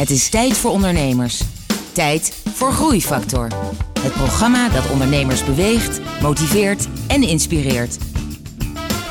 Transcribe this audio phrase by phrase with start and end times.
[0.00, 1.42] Het is tijd voor ondernemers.
[1.92, 3.48] Tijd voor Groeifactor.
[4.00, 7.98] Het programma dat ondernemers beweegt, motiveert en inspireert.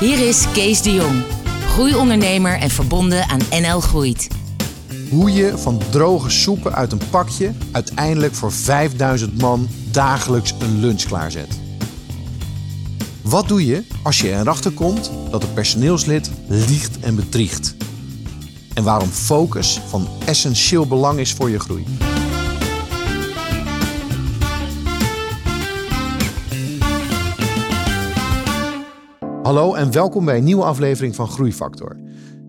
[0.00, 1.22] Hier is Kees de Jong,
[1.66, 4.28] groeiondernemer en verbonden aan NL Groeit.
[5.10, 11.02] Hoe je van droge soepen uit een pakje uiteindelijk voor 5000 man dagelijks een lunch
[11.02, 11.58] klaarzet.
[13.22, 17.74] Wat doe je als je erachter komt dat een personeelslid liegt en bedriegt?
[18.80, 21.84] En waarom focus van essentieel belang is voor je groei?
[29.42, 31.96] Hallo en welkom bij een nieuwe aflevering van Groeifactor.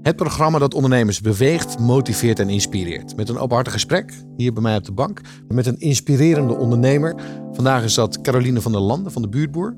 [0.01, 3.15] Het programma dat ondernemers beweegt, motiveert en inspireert.
[3.15, 7.15] Met een openhartig gesprek hier bij mij op de bank met een inspirerende ondernemer.
[7.51, 9.75] Vandaag is dat Caroline van der Landen van de Buurtboer.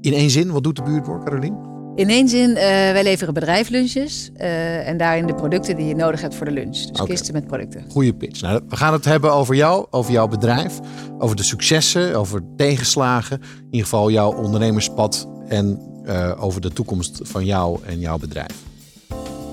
[0.00, 1.75] In één zin, wat doet de Buurtboer, Caroline?
[1.96, 6.20] In één zin, uh, wij leveren bedrijflunches uh, en daarin de producten die je nodig
[6.20, 6.76] hebt voor de lunch.
[6.76, 7.06] Dus okay.
[7.06, 7.84] kisten met producten.
[7.88, 8.40] Goeie pitch.
[8.40, 10.78] Nou, we gaan het hebben over jou, over jouw bedrijf,
[11.18, 13.40] over de successen, over tegenslagen.
[13.40, 18.54] In ieder geval jouw ondernemerspad en uh, over de toekomst van jou en jouw bedrijf.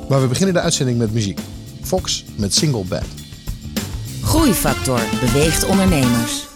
[0.10, 1.40] Maar we beginnen de uitzending met muziek.
[1.82, 3.06] Fox met Single Bed.
[4.22, 6.48] Groeifactor beweegt ondernemers.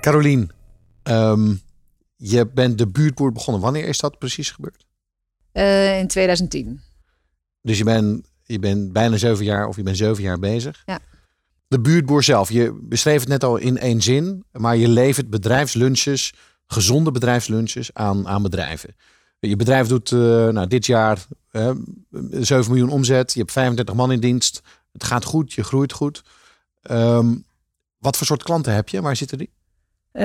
[0.00, 0.50] Carolien,
[1.02, 1.54] ehm,
[2.16, 3.62] je bent de buurtboer begonnen.
[3.62, 4.86] Wanneer is dat precies gebeurd?
[5.52, 6.80] Uh, in 2010.
[7.62, 10.82] Dus je bent, je bent bijna zeven jaar of je bent zeven jaar bezig.
[10.86, 10.98] Ja.
[11.68, 16.34] De buurtboer zelf, je beschreef het net al in één zin, maar je levert bedrijfslunches,
[16.66, 18.96] gezonde bedrijfslunches aan, aan bedrijven.
[19.40, 21.70] Je bedrijf doet uh, nou, dit jaar uh,
[22.30, 24.62] 7 miljoen omzet, je hebt 35 man in dienst,
[24.92, 26.22] het gaat goed, je groeit goed.
[26.90, 27.44] Um,
[27.98, 29.00] wat voor soort klanten heb je?
[29.00, 29.50] Waar zitten die?
[30.12, 30.22] Uh,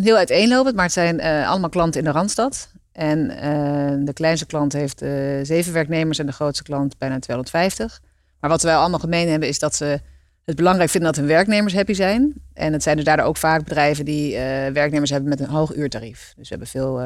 [0.00, 2.70] heel uiteenlopend, maar het zijn uh, allemaal klanten in de Randstad.
[2.92, 4.98] En uh, de kleinste klant heeft
[5.42, 8.00] zeven werknemers en de grootste klant bijna 250.
[8.40, 10.00] Maar wat wij allemaal gemeen hebben is dat ze
[10.44, 12.34] het belangrijk vinden dat hun werknemers happy zijn.
[12.54, 14.36] En het zijn dus daardoor ook vaak bedrijven die
[14.72, 16.32] werknemers hebben met een hoog uurtarief.
[16.36, 17.02] Dus we hebben veel...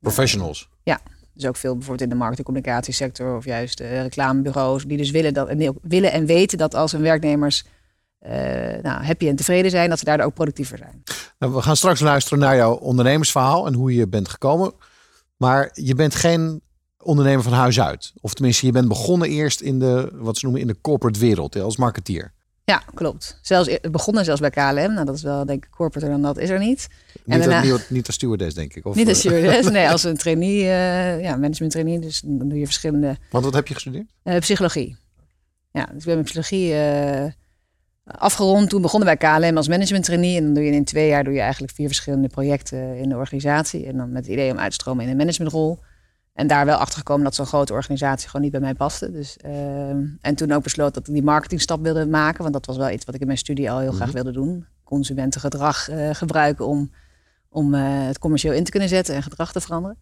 [0.00, 0.68] Professionals?
[0.82, 1.00] Ja,
[1.34, 4.84] dus ook veel bijvoorbeeld in de markt- en communicatiesector of juist reclamebureaus.
[4.84, 7.64] Die dus willen, dat, en willen en weten dat als hun werknemers
[8.82, 11.02] nou, happy en tevreden zijn, dat ze daardoor ook productiever zijn.
[11.38, 14.72] Nou, we gaan straks luisteren naar jouw ondernemersverhaal en hoe je bent gekomen.
[15.36, 16.62] Maar je bent geen
[17.02, 18.12] ondernemer van huis uit.
[18.20, 21.56] Of tenminste, je bent begonnen eerst in de, wat ze noemen, in de corporate wereld,
[21.56, 22.32] als marketeer.
[22.64, 23.38] Ja, klopt.
[23.42, 24.94] Zelfs e-, begonnen zelfs bij KLM.
[24.94, 26.88] Nou, dat is wel, denk ik, corporate dan dat is er niet.
[27.24, 28.86] Niet, en daarna, niet, niet als stewardess, denk ik.
[28.86, 31.98] Of, niet als stewardess, nee, als een trainee, uh, ja, management trainee.
[31.98, 33.16] Dus dan doe je verschillende...
[33.30, 34.06] Want wat heb je gestudeerd?
[34.24, 34.96] Uh, psychologie.
[35.72, 36.72] Ja, dus ik ben met psychologie...
[36.72, 37.24] Uh,
[38.10, 38.70] afgerond.
[38.70, 40.36] Toen begonnen bij KLM als management trainee.
[40.36, 43.16] En dan doe je in twee jaar doe je eigenlijk vier verschillende projecten in de
[43.16, 43.86] organisatie.
[43.86, 45.78] En dan met het idee om uit te stromen in een managementrol.
[46.38, 49.12] En daar wel achter gekomen dat zo'n grote organisatie gewoon niet bij mij paste.
[49.12, 49.88] Dus, uh,
[50.20, 52.42] en toen ook besloten dat ik die marketingstap wilde maken.
[52.42, 54.16] Want dat was wel iets wat ik in mijn studie al heel graag mhm.
[54.16, 54.66] wilde doen.
[54.84, 56.90] Consumentengedrag uh, gebruiken om,
[57.48, 59.96] om uh, het commercieel in te kunnen zetten en gedrag te veranderen.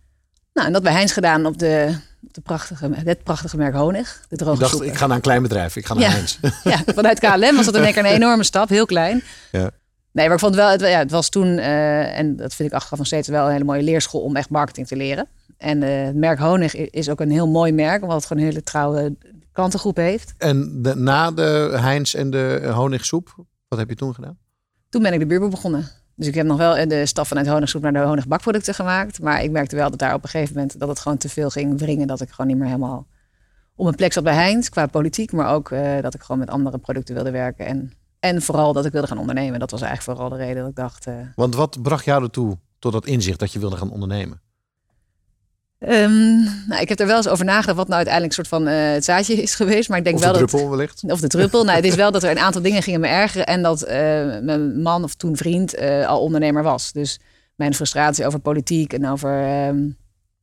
[0.56, 4.24] Nou, en dat bij Heinz gedaan op de, de prachtige, het prachtige merk Honig.
[4.28, 5.76] De droge ik dacht, ik ga naar een klein bedrijf.
[5.76, 6.10] Ik ga naar ja.
[6.10, 6.38] Heinz.
[6.64, 8.68] ja, vanuit KLM was dat in één keer een enorme stap.
[8.68, 9.22] Heel klein.
[9.52, 9.70] Ja.
[10.12, 12.74] Nee, maar ik vond wel, het, ja, het was toen, uh, en dat vind ik
[12.74, 15.28] achteraf nog steeds wel een hele mooie leerschool om echt marketing te leren.
[15.58, 18.48] En uh, het merk Honig is ook een heel mooi merk, omdat het gewoon een
[18.48, 19.16] hele trouwe
[19.52, 20.34] klantengroep heeft.
[20.38, 23.34] En de, na de Heinz en de honigsoep,
[23.68, 24.38] wat heb je toen gedaan?
[24.88, 25.88] Toen ben ik de buurboer begonnen.
[26.16, 29.20] Dus ik heb nog wel de stap vanuit honigsoep naar de honigbakproducten gemaakt.
[29.20, 31.50] Maar ik merkte wel dat daar op een gegeven moment dat het gewoon te veel
[31.50, 32.06] ging wringen.
[32.06, 33.06] Dat ik gewoon niet meer helemaal
[33.76, 35.32] op een plek zat bij Heinz qua politiek.
[35.32, 37.66] Maar ook uh, dat ik gewoon met andere producten wilde werken.
[37.66, 39.60] En, en vooral dat ik wilde gaan ondernemen.
[39.60, 41.06] Dat was eigenlijk vooral de reden dat ik dacht.
[41.06, 44.40] Uh, Want wat bracht jou ertoe tot dat inzicht dat je wilde gaan ondernemen?
[45.78, 48.72] Um, nou, ik heb er wel eens over nagedacht wat nou uiteindelijk een soort van
[48.72, 49.88] uh, het zaadje is geweest.
[49.88, 51.02] Maar ik denk of wel de druppel dat, wellicht.
[51.06, 51.64] Of de druppel.
[51.64, 53.46] nou, het is wel dat er een aantal dingen gingen me ergeren.
[53.46, 53.88] En dat uh,
[54.40, 56.92] mijn man of toen vriend uh, al ondernemer was.
[56.92, 57.20] Dus
[57.54, 59.96] mijn frustratie over politiek en over um,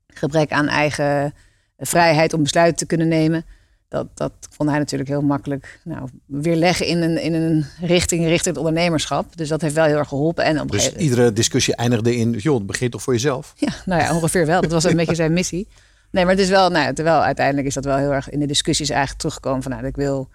[0.07, 1.33] gebrek aan eigen
[1.77, 3.45] vrijheid om besluiten te kunnen nemen
[3.93, 8.25] dat, dat vond hij natuurlijk heel makkelijk nou, weer leggen in een, in een richting
[8.25, 9.37] richting het ondernemerschap.
[9.37, 10.43] Dus dat heeft wel heel erg geholpen.
[10.43, 13.53] En op dus iedere discussie eindigde in, joh, het begint toch voor jezelf?
[13.55, 14.61] Ja, nou ja, ongeveer wel.
[14.61, 15.67] Dat was een beetje zijn missie.
[16.11, 18.45] Nee, maar het is wel, nou, terwijl uiteindelijk is dat wel heel erg in de
[18.45, 20.29] discussies eigenlijk teruggekomen van, nou, ik wil,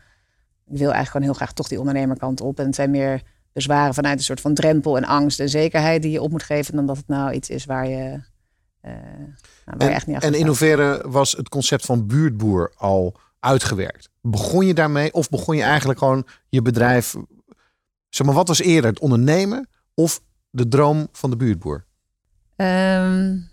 [0.67, 2.59] ik wil eigenlijk gewoon heel graag toch die ondernemerkant op.
[2.59, 3.23] En het zijn meer
[3.53, 6.75] bezwaren vanuit een soort van drempel en angst en zekerheid die je op moet geven,
[6.75, 8.21] dan dat het nou iets is waar je,
[8.85, 8.93] uh,
[9.65, 13.15] nou, waar en, je echt niet En in hoeverre was het concept van buurtboer al
[13.41, 14.09] uitgewerkt?
[14.21, 17.15] Begon je daarmee of begon je eigenlijk gewoon je bedrijf...
[18.09, 20.21] Zeg maar, wat was eerder, het ondernemen of
[20.51, 21.85] de droom van de buurtboer?
[22.57, 23.51] Um,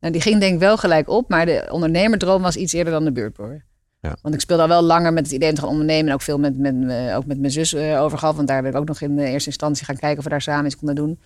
[0.00, 3.04] nou, die ging denk ik wel gelijk op, maar de ondernemerdroom was iets eerder dan
[3.04, 3.64] de buurtboer.
[4.00, 4.16] Ja.
[4.22, 6.06] Want ik speelde al wel langer met het idee om te gaan ondernemen.
[6.08, 6.74] En ook veel met, met,
[7.14, 8.36] ook met mijn zus uh, over gehad.
[8.36, 10.42] Want daar ben ik ook nog in de eerste instantie gaan kijken of we daar
[10.42, 11.20] samen iets konden doen.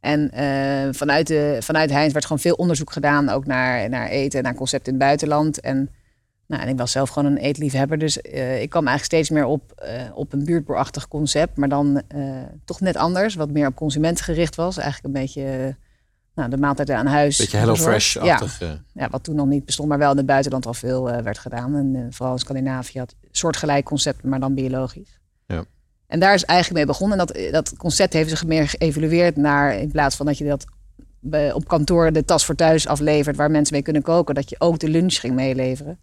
[0.00, 3.28] En uh, vanuit, de, vanuit Heinz werd gewoon veel onderzoek gedaan.
[3.28, 5.60] Ook naar, naar eten en naar concepten in het buitenland.
[5.60, 5.90] En
[6.48, 7.98] nou, en ik was zelf gewoon een eetliefhebber.
[7.98, 11.56] Dus uh, ik kwam eigenlijk steeds meer op, uh, op een buurtboerachtig concept.
[11.56, 13.34] Maar dan uh, toch net anders.
[13.34, 14.76] Wat meer op consumenten gericht was.
[14.76, 15.76] Eigenlijk een beetje
[16.34, 17.36] nou, de maaltijd aan huis.
[17.36, 18.58] Beetje Hello Fresh-achtig.
[18.58, 18.82] Ja.
[18.92, 19.88] ja, wat toen nog niet bestond.
[19.88, 21.74] Maar wel in het buitenland al veel werd gedaan.
[21.74, 25.20] En vooral in Scandinavië had soortgelijk concept, maar dan biologisch.
[25.46, 25.64] Ja.
[26.06, 27.18] En daar is eigenlijk mee begonnen.
[27.18, 29.78] En dat, dat concept heeft zich meer geëvalueerd naar...
[29.78, 30.64] in plaats van dat je dat
[31.54, 33.36] op kantoor de tas voor thuis aflevert...
[33.36, 34.34] waar mensen mee kunnen koken...
[34.34, 35.98] dat je ook de lunch ging meeleveren.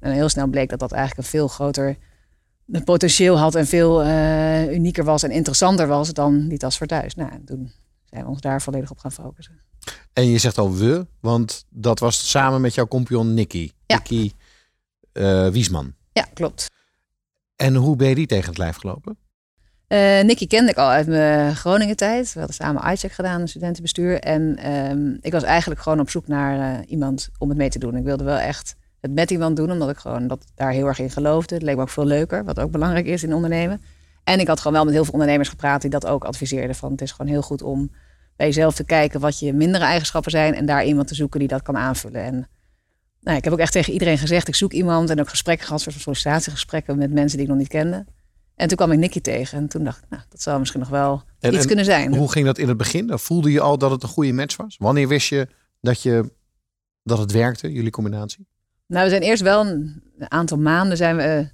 [0.00, 1.96] En heel snel bleek dat dat eigenlijk een veel groter
[2.84, 7.14] potentieel had en veel uh, unieker was en interessanter was dan die tas voor thuis.
[7.14, 7.72] Nou, en toen
[8.04, 9.60] zijn we ons daar volledig op gaan focussen.
[10.12, 13.70] En je zegt al we, want dat was samen met jouw compagnon Nicky.
[13.86, 13.96] Ja.
[13.96, 14.32] Nicky
[15.12, 15.94] uh, Wiesman.
[16.12, 16.66] Ja, klopt.
[17.56, 19.18] En hoe ben je die tegen het lijf gelopen?
[19.88, 22.32] Uh, Nicky kende ik al uit mijn Groningen tijd.
[22.32, 24.20] We hadden samen iCheck gedaan, een studentenbestuur.
[24.20, 27.78] En um, ik was eigenlijk gewoon op zoek naar uh, iemand om het mee te
[27.78, 27.96] doen.
[27.96, 30.98] Ik wilde wel echt het met iemand doen, omdat ik gewoon dat daar heel erg
[30.98, 31.54] in geloofde.
[31.54, 33.82] Het leek me ook veel leuker, wat ook belangrijk is in ondernemen.
[34.24, 36.76] En ik had gewoon wel met heel veel ondernemers gepraat die dat ook adviseerden.
[36.76, 37.90] Van het is gewoon heel goed om
[38.36, 40.54] bij jezelf te kijken wat je mindere eigenschappen zijn.
[40.54, 42.22] En daar iemand te zoeken die dat kan aanvullen.
[42.22, 42.48] En
[43.20, 45.10] nou, ik heb ook echt tegen iedereen gezegd, ik zoek iemand.
[45.10, 48.06] En ook gesprekken gehad, soort van sollicitatiegesprekken met mensen die ik nog niet kende.
[48.54, 49.58] En toen kwam ik Nicky tegen.
[49.58, 52.14] En toen dacht ik, nou, dat zou misschien nog wel En- iets en kunnen zijn.
[52.16, 53.18] Hoe ging dat in het begin?
[53.18, 54.76] Voelde je al dat het een goede match was?
[54.78, 55.48] Wanneer wist je
[55.80, 56.32] dat, je,
[57.02, 58.46] dat het werkte, jullie combinatie?
[58.90, 61.46] Nou, we zijn eerst wel een aantal maanden zijn we eh,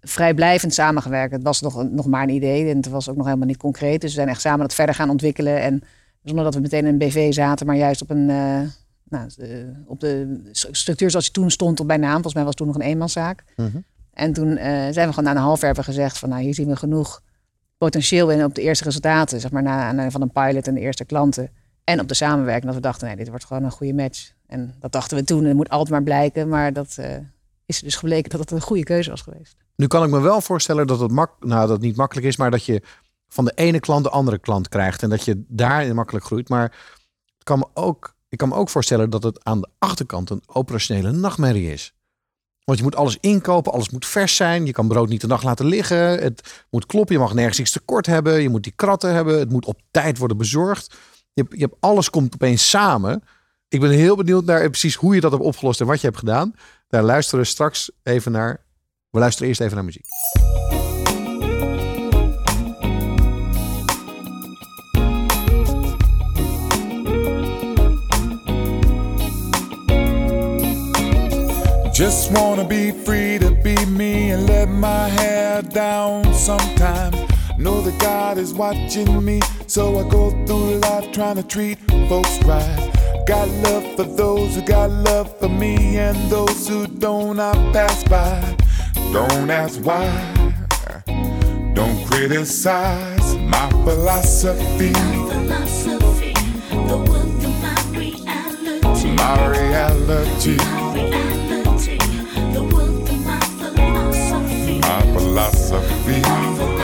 [0.00, 1.32] vrijblijvend samengewerkt.
[1.32, 4.00] Het was nog, nog maar een idee en het was ook nog helemaal niet concreet.
[4.00, 5.60] Dus we zijn echt samen dat verder gaan ontwikkelen.
[5.60, 5.82] En
[6.22, 8.60] zonder dat we meteen in een BV zaten, maar juist op, een, eh,
[9.08, 9.48] nou, eh,
[9.86, 12.12] op de st- structuur zoals die toen stond op bij naam.
[12.12, 13.44] Volgens mij was het toen nog een eenmanszaak.
[13.56, 13.78] Mhm.
[14.12, 14.56] En toen
[14.90, 17.22] zijn we gewoon na een half jaar hebben gezegd van nou, hier zien we genoeg
[17.78, 19.40] potentieel in op de eerste resultaten.
[19.40, 21.50] Zeg maar na aanleiding van een pilot en de eerste klanten.
[21.84, 24.32] En op de samenwerking dat we dachten, nee, dit wordt gewoon een goede match.
[24.46, 26.48] En dat dachten we toen, en het moet altijd maar blijken.
[26.48, 27.16] Maar dat eh,
[27.66, 29.56] is dus gebleken dat het een goede keuze was geweest.
[29.76, 32.50] Nu kan ik me wel voorstellen dat het, mak nou, dat niet makkelijk is, maar
[32.50, 32.82] dat je
[33.28, 36.48] van de ene klant de andere klant krijgt en dat je daarin makkelijk groeit.
[36.48, 36.76] Maar
[37.42, 41.12] kan me ook, ik kan me ook voorstellen dat het aan de achterkant een operationele
[41.12, 41.94] nachtmerrie is.
[42.64, 44.66] Want je moet alles inkopen, alles moet vers zijn.
[44.66, 45.96] Je kan brood niet de nacht laten liggen.
[45.96, 48.42] Het moet kloppen, je mag nergens iets tekort hebben.
[48.42, 49.38] Je moet die kratten hebben.
[49.38, 50.94] Het moet op tijd worden bezorgd.
[51.32, 53.22] Je je hebt, alles komt opeens samen.
[53.74, 56.18] Ik ben heel benieuwd naar precies hoe je dat hebt opgelost en wat je hebt
[56.18, 56.54] gedaan.
[56.88, 58.64] Daar luisteren we straks even naar.
[59.10, 60.06] We luisteren eerst even naar muziek.
[71.92, 77.23] Just wanna be free to be me and let my hair down sometime.
[77.58, 82.42] Know that God is watching me, so I go through life trying to treat folks
[82.44, 82.90] right.
[83.26, 88.02] Got love for those who got love for me, and those who don't, I pass
[88.04, 88.56] by.
[89.12, 90.04] Don't ask why,
[91.74, 96.32] don't criticize my philosophy, My philosophy,
[96.70, 99.10] the world of my reality.
[99.12, 100.56] my reality,
[100.92, 101.96] reality,
[102.52, 104.78] the world of my philosophy.
[104.80, 106.83] my philosophy, philosophy,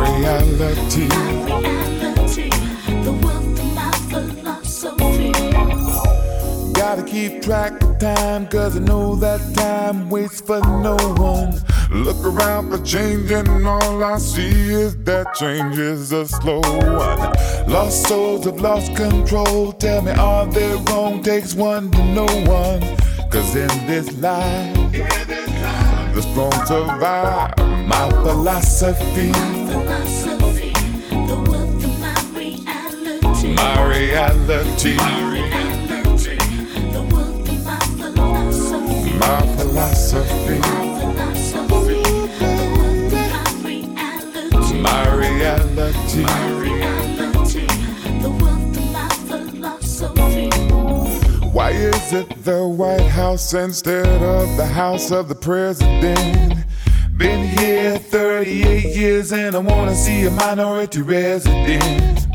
[0.00, 1.08] reality.
[1.08, 2.48] my reality.
[3.04, 5.32] the world of my philosophy.
[6.72, 11.60] Gotta keep track of time, cause I know that time waits for no one.
[11.90, 17.32] Look around for change, and all I see is that change is a slow one.
[17.68, 19.72] Lost souls have lost control.
[19.72, 21.22] Tell me, are they wrong?
[21.22, 22.80] Takes one to know one.
[23.30, 24.92] Cause in this life,
[26.14, 27.65] the strong survive.
[27.96, 30.72] My philosophy, Philosophy,
[31.10, 33.54] the world of my reality.
[33.54, 36.36] my reality, My reality,
[36.92, 39.12] the world of my philosophy.
[39.18, 42.02] my philosophy, philosophy,
[42.38, 44.76] the world of my reality.
[44.76, 46.24] my reality.
[46.60, 47.66] reality,
[48.20, 50.46] the world of my philosophy.
[51.48, 56.65] Why is it the White House instead of the House of the President?
[57.16, 62.26] Been here 38 years and I wanna see a minority resident.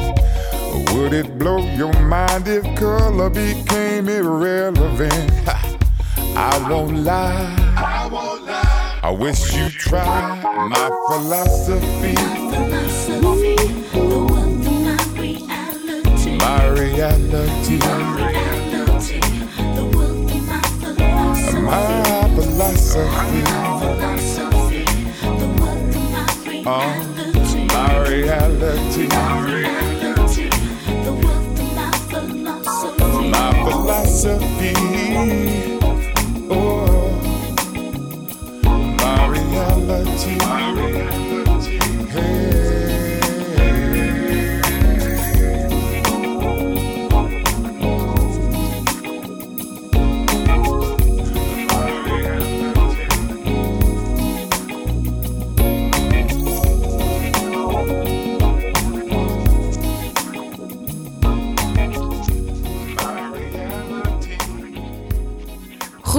[0.94, 5.32] Would it blow your mind if color became irrelevant?
[5.46, 5.78] Ha,
[6.36, 7.56] I won't lie.
[7.78, 9.00] I won't lie.
[9.04, 13.56] I wish you tried my philosophy, My Philosophy,
[13.94, 16.38] the world of my reality.
[16.38, 19.20] my reality, My reality,
[19.76, 21.62] the world of my philosophy.
[21.62, 21.82] my
[22.36, 23.02] philosophy.
[23.02, 24.22] philosophy, the world
[26.66, 27.68] of my reality.
[27.68, 29.08] My reality,
[29.46, 30.50] reality,
[31.04, 33.30] the world of my philosophy.
[33.30, 34.74] my philosophy.
[36.50, 37.10] Oh,
[38.64, 41.80] my reality, my reality.
[42.12, 42.61] Hey.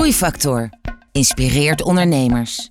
[0.02, 0.70] Groeifactor
[1.12, 2.70] inspireert ondernemers.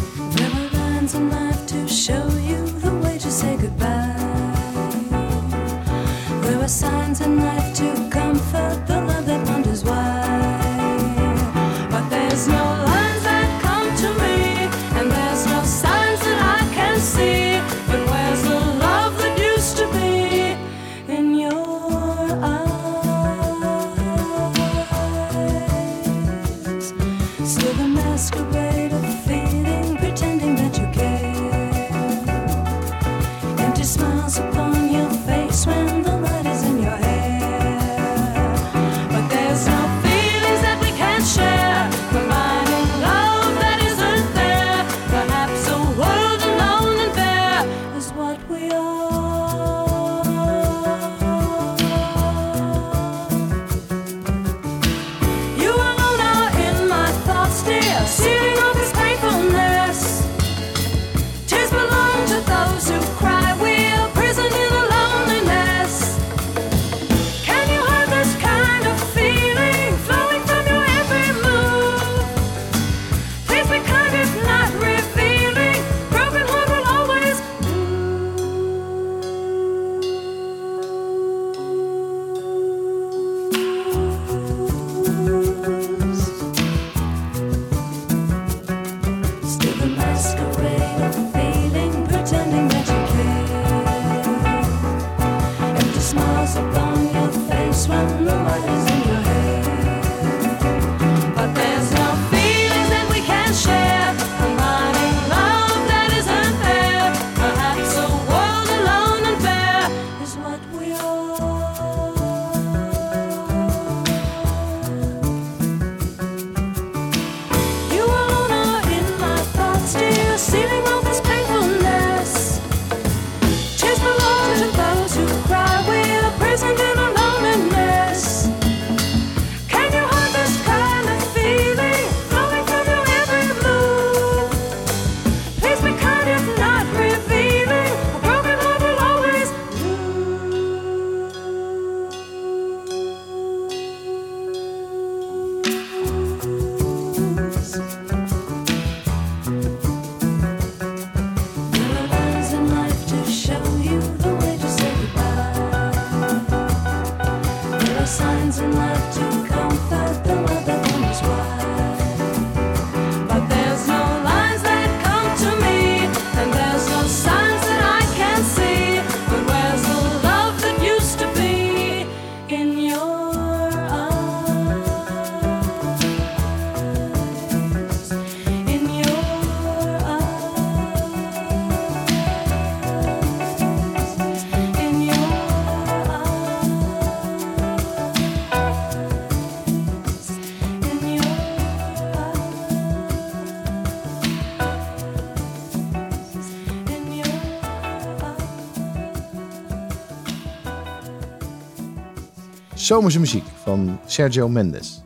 [202.81, 205.01] Zomerse muziek van Sergio Mendes.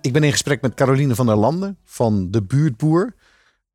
[0.00, 3.14] Ik ben in gesprek met Caroline van der Landen van De Buurtboer.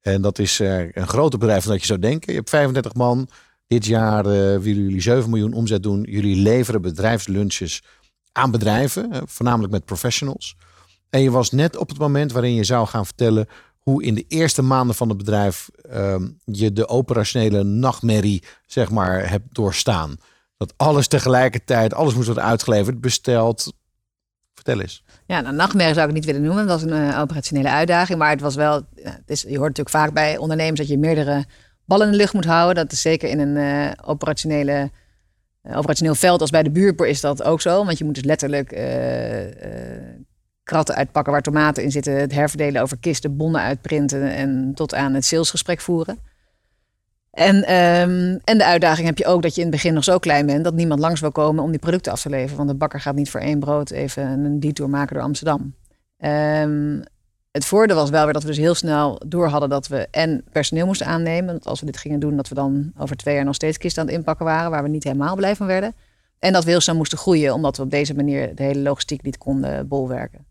[0.02, 2.32] En dat is eh, een groter bedrijf dan dat je zou denken.
[2.32, 3.28] Je hebt 35 man.
[3.68, 6.06] Dit jaar eh, willen jullie 7 miljoen omzet doen.
[6.10, 7.84] Jullie leveren bedrijfslunches
[8.32, 10.56] aan bedrijven, eh, voornamelijk met professionals.
[11.10, 13.48] En je was net op het moment waarin je zou gaan vertellen
[13.80, 19.30] hoe in de eerste maanden van het bedrijf ehm, je de operationele nachtmerrie, zeg maar,
[19.30, 20.18] hebt doorstaan.
[20.68, 23.74] Dat alles tegelijkertijd, alles moest worden uitgeleverd, besteld.
[24.54, 25.04] Vertel eens.
[25.26, 26.68] Ja, nou, nachtmerrie zou ik niet willen noemen.
[26.68, 28.20] Dat was een eh, operationele uitdaging.
[28.20, 28.82] Maar het was wel.
[28.96, 31.46] het is, je hoort natuurlijk vaak bij ondernemers dat je meerdere
[31.86, 32.76] ballen in de lucht moet houden.
[32.76, 34.92] Dat is zeker in een eh, operationele,
[35.62, 37.86] eh, operationeel veld als bij de buurtboer is dat ook zo.
[37.86, 38.70] Want je moet dus letterlijk
[40.64, 42.14] kratten uitpakken waar tomaten in zitten.
[42.14, 46.20] Het herverdelen over kisten, bonnen uitprinten en tot aan het salesgesprek voeren.
[47.34, 50.18] En, ehm, en de uitdaging heb je ook dat je in het begin nog zo
[50.18, 52.58] klein bent dat niemand langs wil komen om die producten af te leveren.
[52.58, 55.76] Want de bakker gaat niet voor één brood even een detour maken door Amsterdam.
[56.18, 57.02] Ehm,
[57.52, 60.44] het voordeel was wel weer dat we dus heel snel door hadden dat we en
[60.52, 61.46] personeel moesten aannemen.
[61.46, 64.02] Want als we dit gingen doen, dat we dan over twee jaar nog steeds kisten
[64.02, 65.94] aan het inpakken waren, waar we niet helemaal blij van werden.
[66.40, 69.22] En dat we heel snel moesten groeien, omdat we op deze manier de hele logistiek
[69.24, 70.46] niet konden bolwerken.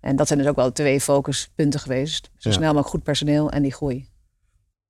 [0.00, 2.30] En dat zijn dus ook wel twee focuspunten geweest.
[2.36, 2.54] Zo Ja.
[2.54, 4.07] snel mogelijk goed personeel en die groei.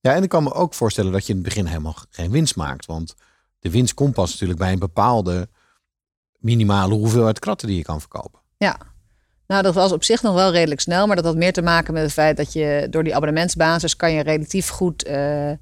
[0.09, 2.57] Ja, en ik kan me ook voorstellen dat je in het begin helemaal geen winst
[2.57, 2.87] maakt.
[2.87, 3.14] Want
[3.59, 5.49] de winst komt pas natuurlijk bij een bepaalde
[6.38, 8.40] minimale hoeveelheid kratten die je kan verkopen.
[8.57, 8.79] Ja,
[9.47, 11.94] Nou, dat was op zich nog wel redelijk snel, maar dat had meer te maken
[11.94, 15.57] met het feit dat je door die abonnementsbasis kan je relatief goed eh, eh,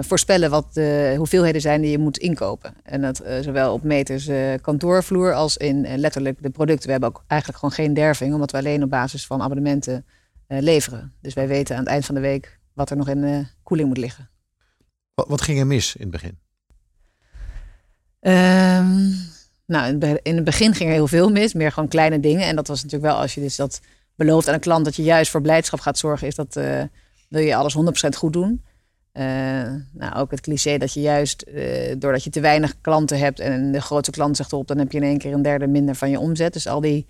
[0.00, 2.74] voorspellen wat de hoeveelheden zijn die je moet inkopen.
[2.82, 4.28] En dat eh, zowel op meters
[4.62, 6.86] kantoorvloer als in letterlijk de producten.
[6.86, 10.04] We hebben ook eigenlijk gewoon geen derving, omdat we alleen op basis van abonnementen
[10.46, 11.12] leveren.
[11.20, 13.88] Dus wij weten aan het eind van de week wat er nog in de koeling
[13.88, 14.30] moet liggen.
[15.14, 16.38] Wat, wat ging er mis in het begin?
[18.20, 19.08] Ehm,
[19.66, 22.20] nou, in het be- in het begin ging er heel veel mis, meer gewoon kleine
[22.20, 22.46] dingen.
[22.46, 23.80] En dat was natuurlijk wel als je dus dat
[24.14, 26.82] belooft aan een klant dat je juist voor blijdschap gaat zorgen, is dat eh,
[27.28, 28.64] wil je alles 100% goed doen.
[29.12, 29.24] Eh,
[29.92, 33.72] nou, ook het cliché dat je juist eh, doordat je te weinig klanten hebt en
[33.72, 36.10] de grootste klant zegt op, dan heb je in één keer een derde minder van
[36.10, 36.52] je omzet.
[36.52, 37.06] Dus al die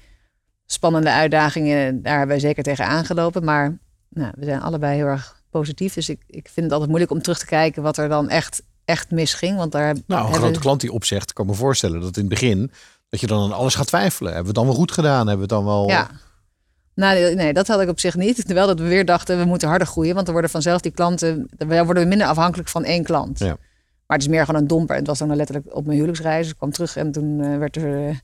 [0.66, 3.44] spannende uitdagingen, daar hebben wij zeker tegen aangelopen.
[3.44, 5.94] Maar nou, we zijn allebei heel erg positief.
[5.94, 8.62] Dus ik, ik vind het altijd moeilijk om terug te kijken wat er dan echt,
[8.84, 9.56] echt misging.
[9.56, 12.70] Want daar Nou, een grote klant die opzegt, kan me voorstellen dat in het begin
[13.08, 14.32] dat je dan aan alles gaat twijfelen.
[14.32, 15.26] Hebben we het dan wel goed gedaan?
[15.26, 15.88] Hebben we het dan wel?
[15.88, 16.10] Ja.
[16.94, 18.36] Nou, nee, dat had ik op zich niet.
[18.46, 20.12] Terwijl dat we weer dachten, we moeten harder groeien.
[20.12, 23.38] Want dan worden vanzelf die klanten, dan worden we minder afhankelijk van één klant.
[23.38, 23.56] Ja.
[24.06, 24.96] Maar het is meer gewoon een domper.
[24.96, 26.48] Het was dan letterlijk op mijn huwelijksreis.
[26.48, 28.16] Ik kwam terug en toen eh, werd er, eh,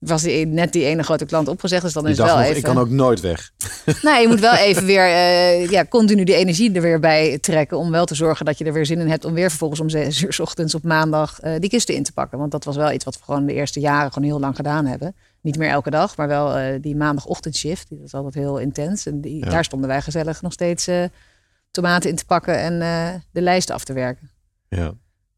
[0.00, 1.82] was die, net die ene grote klant opgezegd.
[1.82, 2.56] Dus dan Je is wel nog, even...
[2.56, 3.50] ik kan ook nooit weg.
[4.02, 7.78] Nou, je moet wel even weer eh, ja, continu de energie er weer bij trekken.
[7.78, 9.88] Om wel te zorgen dat je er weer zin in hebt om weer vervolgens om
[9.88, 12.38] zes uur 's ochtends op maandag eh, die kisten in te pakken.
[12.38, 14.86] Want dat was wel iets wat we gewoon de eerste jaren gewoon heel lang gedaan
[14.86, 15.14] hebben.
[15.40, 17.88] Niet meer elke dag, maar wel eh, die maandagochtendshift.
[17.88, 19.06] Die was altijd heel intens.
[19.06, 19.50] En die, Ja.
[19.50, 20.88] daar stonden wij gezellig nog steeds
[21.70, 22.78] tomaten in te pakken en
[23.32, 24.30] de lijsten af te werken.
[24.68, 24.92] Ja.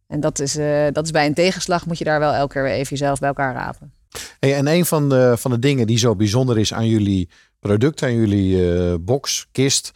[0.06, 0.58] En dat is,
[0.92, 3.28] dat is bij een tegenslag moet je daar wel elke keer weer even jezelf bij
[3.28, 3.92] elkaar rapen.
[4.38, 8.14] En een van de, van de dingen die zo bijzonder is aan jullie product, aan
[8.14, 9.90] jullie eh, box, kist,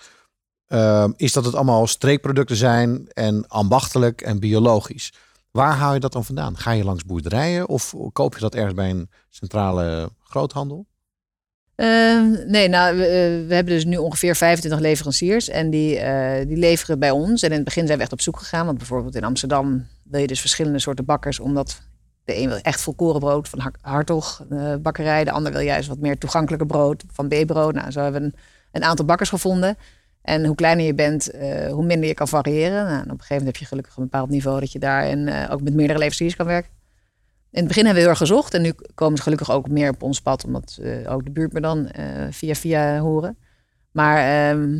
[0.66, 5.12] ehm, is dat het allemaal streekproducten zijn en ambachtelijk en biologisch.
[5.50, 6.56] Waar haal je dat dan vandaan?
[6.56, 10.86] Ga je langs boerderijen of koop je dat ergens bij een centrale groothandel?
[11.76, 16.46] Ehm, nee, nou, we, eh, we hebben dus nu ongeveer 25 leveranciers en die, eh,
[16.46, 17.42] die leveren bij ons.
[17.42, 20.20] En in het begin zijn we echt op zoek gegaan, want bijvoorbeeld in Amsterdam wil
[20.20, 21.80] je dus verschillende soorten bakkers, omdat
[22.26, 25.98] de een wil echt volkorenbrood van Har- Hartog eh, bakkerij, de ander wil juist wat
[25.98, 27.74] meer toegankelijker brood van B-brood.
[27.74, 28.32] Nou, zo hebben we
[28.72, 29.76] een, aantal bakkers gevonden.
[30.22, 32.84] En hoe kleiner je bent, eh, hoe minder je kan variëren.
[32.84, 35.52] Nou, op een gegeven moment heb je gelukkig een bepaald niveau dat je daarin eh,
[35.52, 36.70] ook met meerdere leveranciers kan werken.
[37.50, 39.90] In het begin hebben we heel erg gezocht en nu komen ze gelukkig ook meer
[39.90, 41.90] op ons pad, omdat ook de buurt me dan
[42.30, 43.38] via via horen.
[43.90, 44.70] Maar ehm,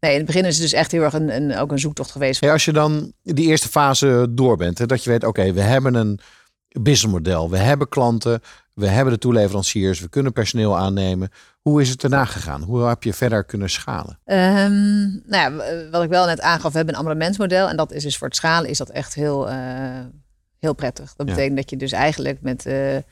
[0.00, 2.10] nee, in het begin is het dus echt heel erg een, een, ook een zoektocht
[2.10, 2.42] geweest.
[2.42, 5.94] Als je dan die eerste fase door bent, hè, dat je weet, oké, we hebben
[5.94, 6.20] een
[6.68, 8.40] businessmodel, we hebben klanten,
[8.74, 11.28] we hebben de toeleveranciers, we kunnen personeel aannemen.
[11.60, 12.62] Hoe is het daarna gegaan?
[12.62, 14.18] Hoe heb je verder kunnen schalen?
[14.24, 15.52] Ehm, nou ja,
[15.90, 17.68] wat ik wel net aangaf, we hebben een abonnementsmodel.
[17.68, 19.56] En dat is dus voor het schalen is dat echt heel, eh,
[20.58, 21.14] heel prettig.
[21.16, 21.34] Dat Ja.
[21.34, 22.66] betekent dat je dus eigenlijk met...
[22.66, 23.02] eh, eh,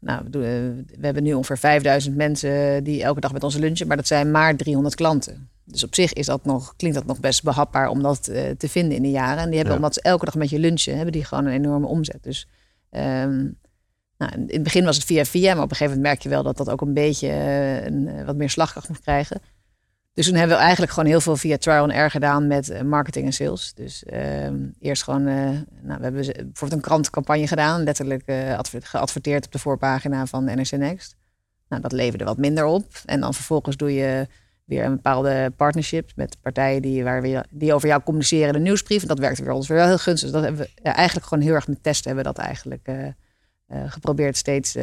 [0.00, 3.86] nou, we hebben nu ongeveer 5000 mensen die elke dag met ons lunchen.
[3.86, 5.48] Maar dat zijn maar 300 klanten.
[5.70, 8.68] Dus op zich is dat nog, klinkt dat nog best behapbaar om dat eh, te
[8.68, 9.38] vinden in de jaren.
[9.42, 9.78] En die hebben, Ja.
[9.78, 12.22] omdat ze elke dag met je lunchen, hebben die gewoon een enorme omzet.
[12.22, 12.48] Dus
[12.90, 13.48] ehm,
[14.18, 16.28] nou, in het begin was het via via, maar op een gegeven moment merk je
[16.28, 19.40] wel dat dat ook een beetje eh, een, eh, wat meer slagkracht moet krijgen.
[20.14, 23.26] Dus toen hebben we eigenlijk gewoon heel veel via trial and error gedaan met marketing
[23.26, 23.72] en sales.
[23.74, 29.52] Dus ehm, eerst gewoon, nou, we hebben bijvoorbeeld een krantencampagne gedaan, letterlijk adver- geadverteerd op
[29.52, 31.16] de voorpagina van NRC Next.
[31.68, 32.84] Nou, dat leverde wat minder op.
[33.04, 34.26] En dan vervolgens doe je
[34.70, 38.62] weer een bepaalde partnership met partijen die, waar we, die over jou communiceren in een
[38.62, 39.02] nieuwsbrief.
[39.02, 40.30] En dat werkte weer ons weer wel heel gunstig.
[40.30, 42.86] Dus dat hebben we ja, eigenlijk gewoon heel erg met testen hebben we dat eigenlijk
[42.86, 43.12] eh, eh,
[43.92, 44.74] geprobeerd steeds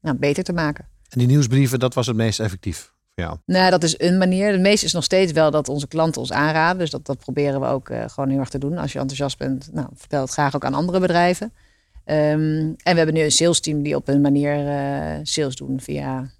[0.00, 0.88] nou, beter te maken.
[1.08, 2.78] En die nieuwsbrieven, dat was het meest effectief
[3.14, 3.36] voor jou.
[3.46, 4.52] Nou, dat is een manier.
[4.52, 6.78] De meeste is nog steeds wel dat onze klanten ons aanraden.
[6.78, 8.78] Dus dat, dat proberen we ook gewoon heel erg te doen.
[8.78, 11.52] Als je enthousiast bent, nou, vertel het graag ook aan andere bedrijven.
[12.04, 14.56] Ehm, en we hebben nu een sales team die op een manier
[15.22, 16.30] sales doen via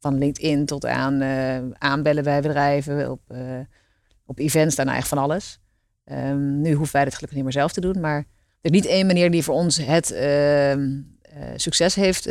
[0.00, 3.40] van LinkedIn tot aan eh, aanbellen bij bedrijven, op, eh,
[4.26, 5.60] op events, daarna echt van alles.
[6.04, 8.24] Ehm, nu hoeven wij het gelukkig niet meer zelf te doen, maar er
[8.60, 10.90] is niet één manier die voor ons het ehm,
[11.22, 12.22] eh, succes heeft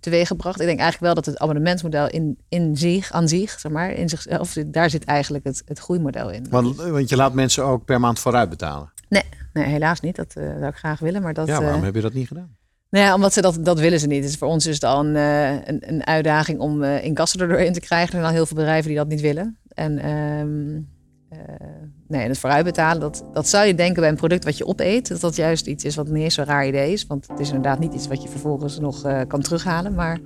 [0.00, 0.60] teweeggebracht.
[0.60, 4.08] Ik denk eigenlijk wel dat het abonnementsmodel in, in zich, aan zich, zeg maar, in
[4.08, 6.46] zichzelf, daar zit eigenlijk het, het groeimodel in.
[6.50, 8.92] Want, want je laat mensen ook per maand vooruit betalen.
[9.08, 10.16] Nee, nee, helaas niet.
[10.16, 11.46] Dat zou ik graag willen, maar dat.
[11.46, 12.57] ja, waarom heb je dat niet gedaan?
[12.90, 14.22] Nou ja, omdat ze dat, dat willen ze niet.
[14.22, 17.72] Dus voor ons is het al een, eh, een, uitdaging om eh inkassen er doorheen
[17.72, 18.06] te krijgen.
[18.06, 19.58] Er zijn al heel veel bedrijven die dat niet willen.
[19.68, 20.80] En ehm,
[21.28, 21.66] eh,
[22.08, 25.08] nee, en het vooruitbetalen, dat, dat zou je denken bij een product wat je opeet.
[25.08, 27.06] Dat dat juist iets is wat niet zo'n raar idee is.
[27.06, 29.94] Want het is inderdaad niet iets wat je vervolgens nog kan terughalen.
[29.94, 30.18] Maar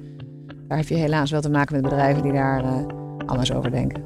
[0.69, 2.65] daar heb je helaas wel te maken met bedrijven die daar
[3.27, 4.03] anders over denken.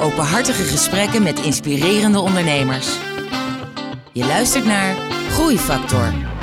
[0.00, 2.98] Openhartige gesprekken met inspirerende ondernemers.
[4.12, 6.39] Je luistert naar Groeifactor.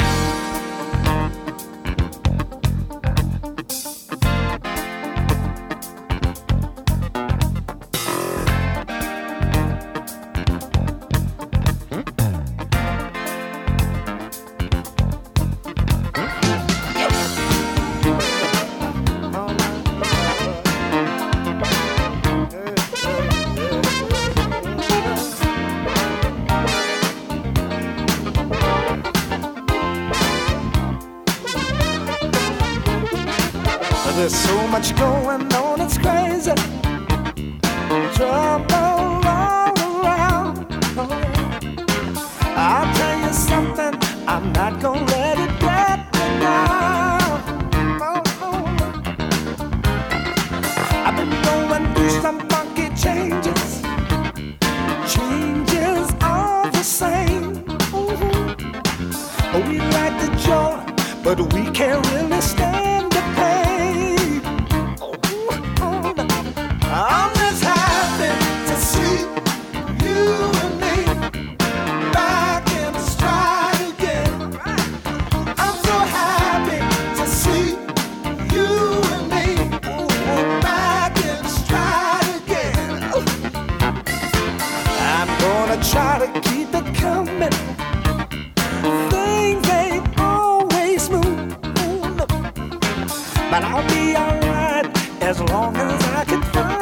[93.50, 94.86] but I'll be alright
[95.22, 96.77] as long as I can find.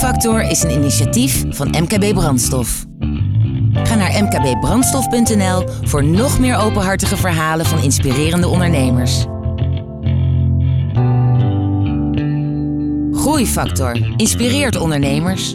[0.00, 2.84] Groeifactor is een initiatief van MKB Brandstof.
[3.72, 9.24] Ga naar mkbbrandstof.nl voor nog meer openhartige verhalen van inspirerende ondernemers.
[13.12, 15.54] Groeifactor inspireert ondernemers.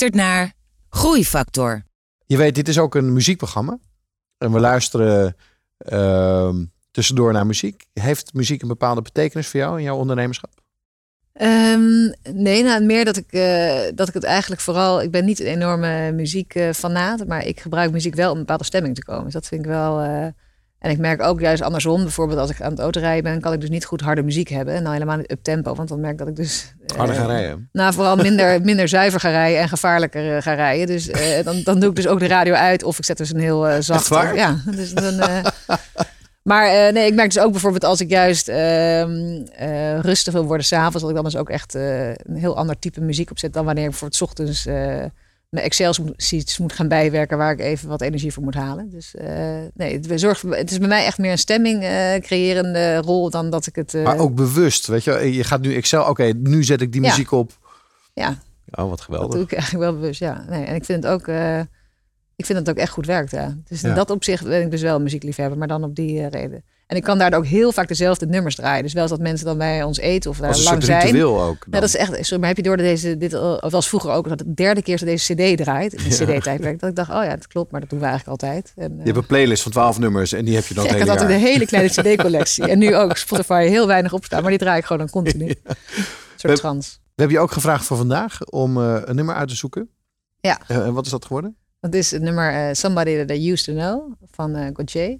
[0.00, 0.52] Luistert naar
[0.88, 1.82] Groeifactor.
[2.26, 3.78] Je weet, dit is ook een muziekprogramma.
[4.38, 5.36] En we luisteren
[5.78, 7.86] ehm, tussendoor naar muziek.
[7.92, 10.50] Heeft muziek een bepaalde betekenis voor jou in jouw ondernemerschap?
[11.32, 15.02] Ehm, nee, nou, meer dat ik, eh, dat ik het eigenlijk vooral...
[15.02, 18.94] Ik ben niet een enorme muziekfanaat, maar ik gebruik muziek wel om een bepaalde stemming
[18.94, 19.24] te komen.
[19.24, 20.00] Dus dat vind ik wel...
[20.78, 23.60] en ik merk ook juist andersom, bijvoorbeeld als ik aan het autorijden ben, kan ik
[23.60, 24.74] dus niet goed harde muziek hebben.
[24.74, 26.74] En nou helemaal niet up tempo, want dan merk ik dat ik dus...
[26.86, 27.68] eh, Harder gaan rijden.
[27.72, 30.86] Nou, vooral minder, minder zuiver ga rijden en gevaarlijker eh, ga rijden.
[30.86, 33.32] Dus eh, dan, dan doe ik dus ook de radio uit of ik zet dus
[33.32, 34.08] een heel zacht...
[34.34, 35.20] Ja, dus dan...
[36.42, 40.66] maar nee, ik merk dus ook bijvoorbeeld als ik juist ehm, eh, rustig wil worden
[40.66, 43.88] s'avonds, dat ik dan dus ook echt een heel ander type muziek opzet dan wanneer
[43.88, 44.66] ik voor het ochtends
[45.48, 48.90] mijn Excel sheets moet gaan bijwerken waar ik even wat energie voor moet halen.
[48.90, 52.96] Dus eh, nee, het, zorgt, het is bij mij echt meer een stemming eh, creërende
[52.96, 53.94] rol dan dat ik het...
[53.94, 55.32] eh, Maar ook bewust, weet je.
[55.34, 57.08] Je gaat nu Excel, oké, nu zet ik die Ja.
[57.08, 57.58] muziek op.
[58.14, 58.28] Ja,
[58.70, 59.30] Oh, wat Dat geweldig.
[59.34, 60.44] doe ik eigenlijk wel bewust, ja.
[60.48, 61.26] Nee, en ik vind het ook,
[62.36, 63.56] ik vind dat het ook echt goed werkt, ja.
[63.68, 63.94] Dus in Ja.
[63.94, 66.64] dat opzicht ben ik dus wel een muziekliefhebber, maar dan op die reden.
[66.88, 68.82] En ik kan daar ook heel vaak dezelfde nummers draaien.
[68.82, 70.92] Dus wel eens dat mensen dan bij ons eten of daar Als een lang soort
[70.92, 71.04] zijn.
[71.06, 71.66] ritueel ook.
[71.70, 72.10] Ja, dat is echt.
[72.20, 74.98] Sorry, maar heb je door deze dit of was vroeger ook dat de derde keer
[74.98, 77.80] dat deze CD draait, in het CD-tijdperk, dat ik dacht, oh ja, dat klopt, maar
[77.80, 78.72] dat doen we eigenlijk altijd.
[78.76, 81.00] En, Je hebt een playlist van 12 nummers en die heb je dan ja, het
[81.00, 84.50] ik had altijd een hele kleine CD-collectie en nu ook Spotify heel weinig opstaan, maar
[84.50, 85.46] die draai ik gewoon dan continu.
[85.54, 85.54] Een
[86.36, 87.00] soort We- trans.
[87.04, 89.88] We hebben je ook gevraagd voor vandaag om eh, een nummer uit te zoeken.
[90.40, 90.60] Ja.
[90.66, 91.56] Eh, en wat is dat geworden?
[91.80, 95.18] Dat is het nummer eh, Somebody That I Used To Know van eh Gautier.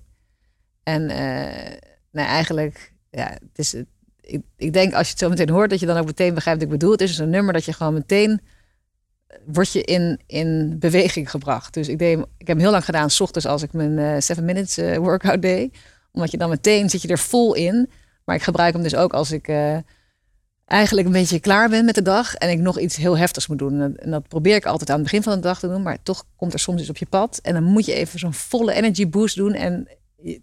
[0.89, 1.79] En eh
[2.13, 3.75] nou, eigenlijk, ja, het is,
[4.21, 6.61] ik, ik denk als je het zo meteen hoort, dat je dan ook meteen begrijpt
[6.61, 6.93] wat ik bedoel.
[6.93, 8.41] Het is dus een nummer dat je gewoon meteen,
[9.27, 11.75] eh, word je in, in beweging gebracht.
[11.75, 14.21] Dus ik, deed, ik heb hem heel lang gedaan, s ochtends als ik mijn eh
[14.21, 15.79] 7 minutes eh, workout deed.
[16.13, 17.91] Omdat je dan meteen zit je er vol in.
[18.25, 19.49] Maar ik gebruik hem dus ook als ik
[20.65, 23.59] eigenlijk een beetje klaar ben met de dag en ik nog iets heel heftigs moet
[23.59, 23.73] doen.
[23.73, 25.83] En dat, en dat probeer ik altijd aan het begin van de dag te doen,
[25.83, 27.39] maar toch komt er soms iets op je pad.
[27.43, 29.53] En dan moet je even zo'n volle energy boost doen.
[29.53, 29.89] En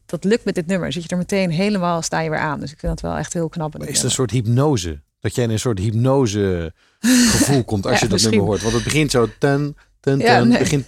[0.05, 0.91] dat lukt met dit nummer.
[0.91, 2.59] Zit je er meteen helemaal, sta je weer aan.
[2.59, 3.83] Dus ik vind dat wel echt heel knap.
[3.83, 5.01] Is het een soort hypnose?
[5.19, 6.73] Dat jij in een soort hypnose
[7.35, 8.31] gevoel komt als Ja, je dat misschien.
[8.31, 8.61] nummer hoort.
[8.61, 10.27] Want het begint zo ten, ten, ten.
[10.27, 10.57] Ja, nee.
[10.57, 10.85] begint,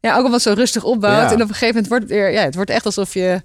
[0.00, 1.30] Ja, ook omdat het zo rustig opbouwt.
[1.30, 1.34] Ja.
[1.36, 3.42] En op een gegeven moment wordt het weer, ja, het wordt echt alsof je,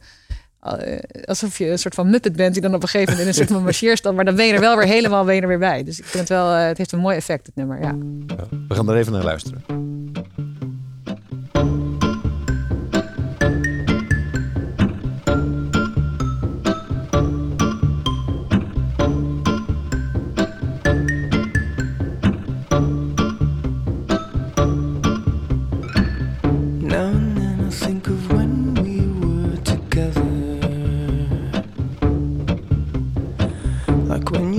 [0.60, 3.28] eh, alsof je een soort van muppet bent die dan op een gegeven moment in
[3.28, 4.16] een soort van marcheerstand.
[4.16, 5.84] Maar dan ben je er wel weer helemaal ben je er weer bij.
[5.84, 7.82] Dus ik vind het wel, eh, het heeft een mooi effect, het nummer.
[7.82, 7.96] Ja.
[8.68, 9.64] we gaan er even naar luisteren.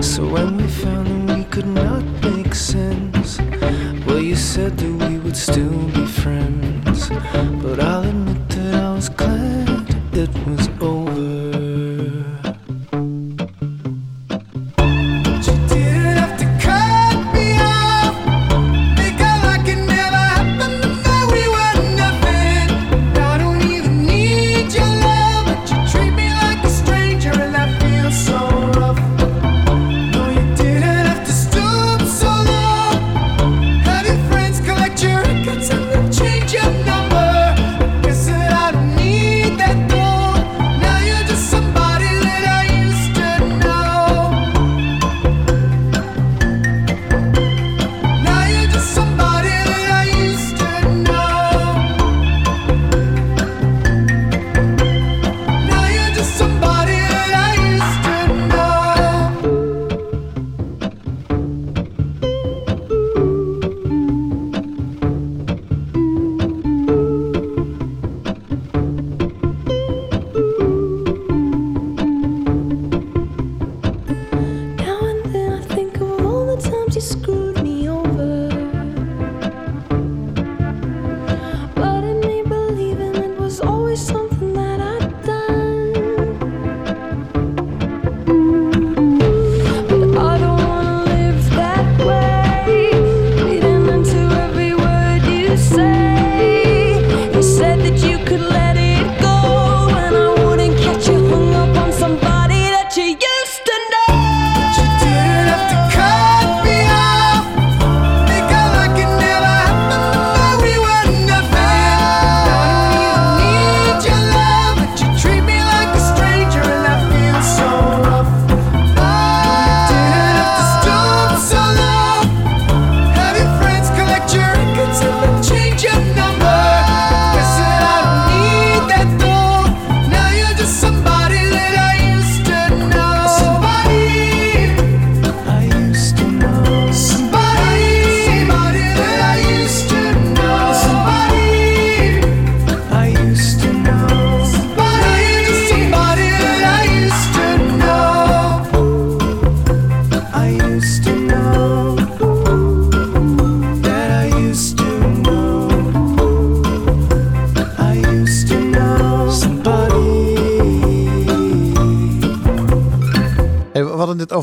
[0.00, 3.38] So when we found that we could not make sense,
[4.06, 5.72] well, you said that we would still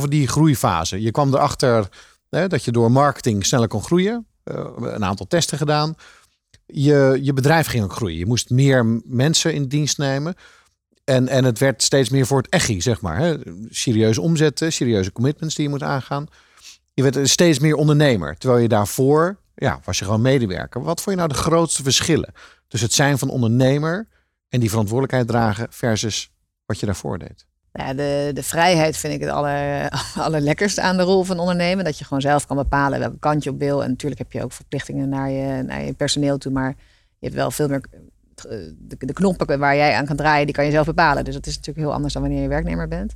[0.10, 1.02] die groeifase.
[1.02, 1.90] Je kwam erachter
[2.30, 4.28] hè, dat je door marketing sneller kon groeien.
[4.44, 5.96] Eh, een aantal testen gedaan.
[6.66, 8.18] Je, je bedrijf ging ook groeien.
[8.18, 10.36] Je moest meer mensen in dienst nemen.
[11.04, 13.18] En, en het werd steeds meer voor het echi, zeg maar.
[13.18, 13.36] Hè.
[13.70, 16.28] Serieuze omzetten, serieuze commitments die je moet aangaan.
[16.94, 18.38] Je werd steeds meer ondernemer.
[18.38, 20.84] Terwijl je daarvoor, ja, was je gewoon medewerker.
[20.84, 22.34] Wat vond je nou de grootste verschillen
[22.68, 24.08] tussen het zijn van ondernemer
[24.50, 26.32] en die verantwoordelijkheid dragen versus
[26.66, 27.46] wat je daarvoor deed?
[27.76, 29.90] Nou, ja, de, de vrijheid vind ik het aller,
[30.82, 31.86] aan de rol van ondernemen.
[31.86, 33.84] Dat je gewoon zelf kan bepalen welke kant je op wil.
[33.84, 36.52] En natuurlijk heb je ook verplichtingen naar je, je personeel toe.
[36.52, 36.70] Maar
[37.20, 37.86] je hebt wel veel meer...
[38.36, 41.24] eh, De, de knoppen waar jij aan kan draaien, die kan je zelf bepalen.
[41.24, 43.16] Dus dat is natuurlijk heel anders dan wanneer je werknemer bent.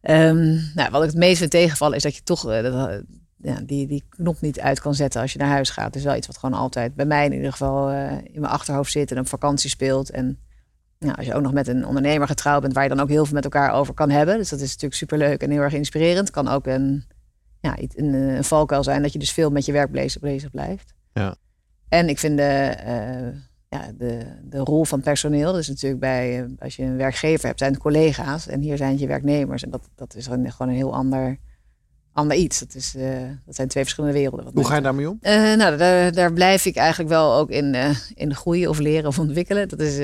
[0.00, 2.96] Ehm, nou, wat ik het meest vind tegenvallen is dat je toch eh, dat, eh,
[3.36, 5.92] ja, die, die knop niet uit kan zetten als je naar huis gaat.
[5.92, 7.90] Dus wel iets wat gewoon altijd bij mij in ieder geval
[8.22, 10.10] in mijn achterhoofd zit en op vakantie speelt.
[10.10, 10.38] En
[11.06, 13.24] ja, als je ook nog met een ondernemer getrouwd bent, waar je dan ook heel
[13.24, 14.36] veel met elkaar over kan hebben.
[14.36, 16.30] Dus dat is natuurlijk superleuk en heel erg inspirerend.
[16.30, 17.04] Kan ook een,
[17.60, 20.94] ja, een, eh, een valkuil zijn dat je dus veel met je werk bezig, blijft.
[21.12, 21.34] Ja.
[21.88, 23.28] En ik vind de, eh,
[23.68, 27.58] ja, de, de rol van personeel, dus natuurlijk bij, eh, als je een werkgever hebt,
[27.58, 28.46] zijn het collega's.
[28.46, 29.62] En hier zijn het je werknemers.
[29.62, 31.38] En dat, dat is gewoon een heel ander,
[32.12, 32.58] ander iets.
[32.58, 34.44] Dat, is, eh, dat zijn twee verschillende werelden.
[34.44, 35.18] wat Hoe ga je daarmee om?
[35.20, 39.06] eh, nou, daar, daar blijf ik eigenlijk wel ook in, eh, in groeien of leren
[39.06, 39.68] of ontwikkelen.
[39.68, 39.98] Dat is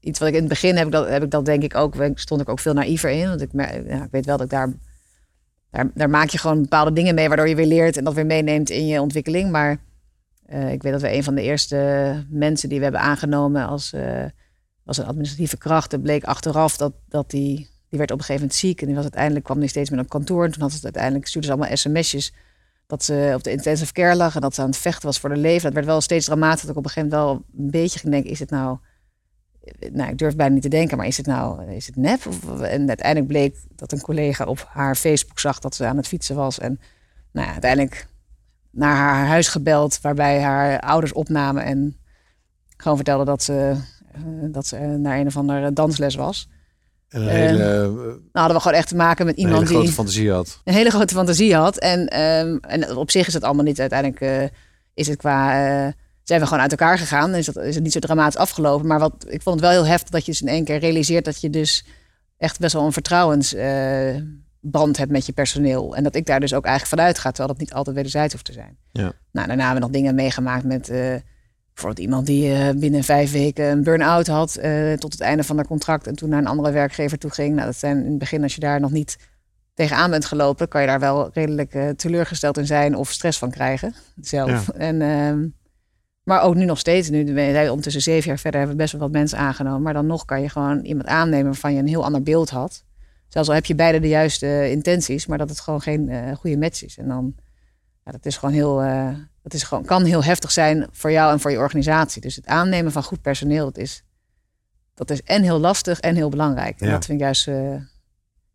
[0.00, 1.94] iets wat ik in het begin heb ik dat, heb ik dat denk ik ook,
[2.14, 3.28] stond ik ook veel naïver in.
[3.28, 3.52] Want ik,
[4.02, 4.72] ik weet wel dat ik daar
[5.70, 8.26] daar, daar maak je gewoon bepaalde dingen mee, waardoor je weer leert en dat weer
[8.26, 9.50] meeneemt in je ontwikkeling.
[9.50, 9.78] Maar
[10.46, 11.76] ik weet dat we een van de eerste
[12.28, 13.92] mensen die we hebben aangenomen als
[14.84, 15.92] was een administratieve kracht.
[15.92, 18.80] Het bleek achteraf dat, dat die, die werd op een gegeven moment ziek.
[18.80, 20.44] En die was uiteindelijk kwam die steeds meer op kantoor.
[20.44, 22.32] En toen had het uiteindelijk stuurde ze allemaal sms'jes
[22.86, 25.30] dat ze op de intensive care lag en dat ze aan het vechten was voor
[25.30, 25.62] haar leven.
[25.62, 26.60] Dat werd wel steeds dramatisch.
[26.60, 28.78] Dat ik op een gegeven moment wel een beetje ging denken, is het nou...
[29.92, 32.20] Nou, ik durf bijna niet te denken, maar is het nou is het nep?
[32.60, 36.36] En uiteindelijk bleek dat een collega op haar Facebook zag dat ze aan het fietsen
[36.36, 36.58] was.
[36.58, 36.80] En
[37.32, 38.06] nou uiteindelijk
[38.70, 41.96] naar haar huis gebeld, waarbij haar ouders opnamen en
[42.76, 43.76] gewoon vertelden dat ze,
[44.12, 44.22] eh,
[44.52, 46.48] dat ze naar een of andere dansles was.
[47.14, 49.68] En een hele, eh, Nou hadden we gewoon echt te maken met een iemand hele
[49.70, 50.60] grote die fantasie had.
[50.64, 51.78] een hele grote fantasie had.
[51.78, 53.80] En, ehm, en op zich is het allemaal niet.
[53.80, 54.42] Uiteindelijk eh,
[54.94, 55.66] is het qua.
[55.86, 55.92] eh,
[56.22, 57.34] zijn we gewoon uit elkaar gegaan.
[57.34, 58.86] Is, dat, is het niet zo dramatisch afgelopen.
[58.86, 61.24] Maar wat, ik vond het wel heel heftig dat je dus in één keer realiseert
[61.24, 61.84] dat je dus
[62.38, 65.96] echt best wel een vertrouwensband hebt met je personeel.
[65.96, 68.44] En dat ik daar dus ook eigenlijk vanuit ga, terwijl dat niet altijd wederzijds hoeft
[68.44, 68.76] te zijn.
[68.92, 69.12] Ja.
[69.32, 71.14] Nou, daarna hebben we nog dingen meegemaakt met eh,
[71.74, 75.56] bijvoorbeeld iemand die eh, binnen vijf weken een burn-out had eh, tot het einde van
[75.56, 77.54] haar contract en toen naar een andere werkgever toe ging.
[77.54, 79.18] Nou, dat zijn in het begin als je daar nog niet
[79.74, 83.50] tegenaan bent gelopen, kan je daar wel redelijk eh, teleurgesteld in zijn of stress van
[83.50, 84.68] krijgen zelf.
[84.68, 85.48] En, ehm,
[86.22, 89.02] maar ook nu nog steeds, nu we ondertussen zeven jaar verder, hebben we best wel
[89.02, 89.82] wat mensen aangenomen.
[89.82, 92.84] Maar dan nog kan je gewoon iemand aannemen waarvan je een heel ander beeld had.
[93.28, 96.84] Zelfs al heb je beide de juiste intenties, maar dat het gewoon geen goede match
[96.84, 96.98] is.
[96.98, 97.34] En dan,
[98.04, 98.82] ja, dat is gewoon heel,
[99.44, 102.20] dat is gewoon, kan heel heftig zijn voor jou en voor je organisatie.
[102.22, 104.04] Dus het aannemen van goed personeel, dat is,
[104.94, 106.80] dat is en heel lastig en heel belangrijk.
[106.80, 107.74] En dat vind ik juist, eh,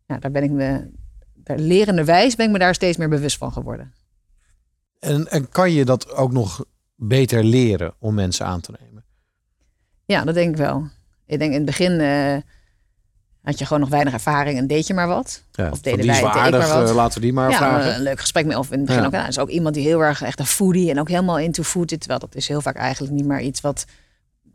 [0.06, 0.90] ja, daar ben ik me,
[1.34, 3.92] daar lerenderwijs ben ik me daar steeds meer bewust van geworden.
[4.98, 6.64] En, en kan je dat ook nog
[6.94, 9.04] beter leren om mensen aan te nemen?
[10.04, 10.88] Ja, dat denk ik wel.
[11.26, 12.36] Ik denk in het begin eh,
[13.42, 15.42] had je gewoon nog weinig ervaring en deed je maar wat.
[15.52, 16.88] Ja, Of deden wij, ik aardig, maar wat.
[16.88, 17.94] eh, laten we die maar ja, vragen.
[17.94, 18.58] een leuk gesprek mee.
[18.58, 19.06] Of in het begin Ja.
[19.06, 21.62] ook, nou, is ook iemand die heel erg echt een foodie en ook helemaal into
[21.62, 21.88] food.
[21.88, 23.84] Terwijl dat is heel vaak eigenlijk niet meer iets wat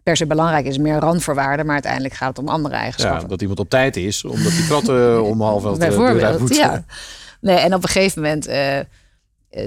[0.04, 0.78] per se belangrijk is.
[0.78, 3.30] Meer randvoorwaarden, maar uiteindelijk gaat het om andere ja, eigenschappen.
[3.30, 6.58] dat iemand op tijd is, omdat die kratten om half elf Bijvoorbeeld, moeten.
[6.58, 6.84] ja.
[7.42, 8.86] Nee, en op een gegeven moment eh, eh,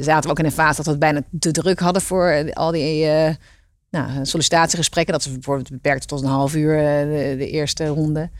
[0.00, 2.52] zaten we ook in een fase dat we het bijna te druk hadden voor eh,
[2.52, 3.34] al die eh,
[3.90, 5.12] nou, sollicitatiegesprekken.
[5.12, 8.30] Dat ze bijvoorbeeld beperkt tot een half uur eh, de, de eerste ronde.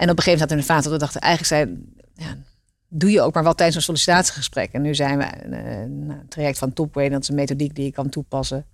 [0.00, 1.84] En op een gegeven moment zaten we in een fase dat we dachten, eigenlijk zijn,
[2.14, 2.36] ja,
[2.88, 4.72] doe je ook maar wat tijdens een sollicitatiegesprek.
[4.72, 7.92] En nu zijn we eh, een traject van Topway, dat is een methodiek die je
[7.92, 8.64] kan toepassen.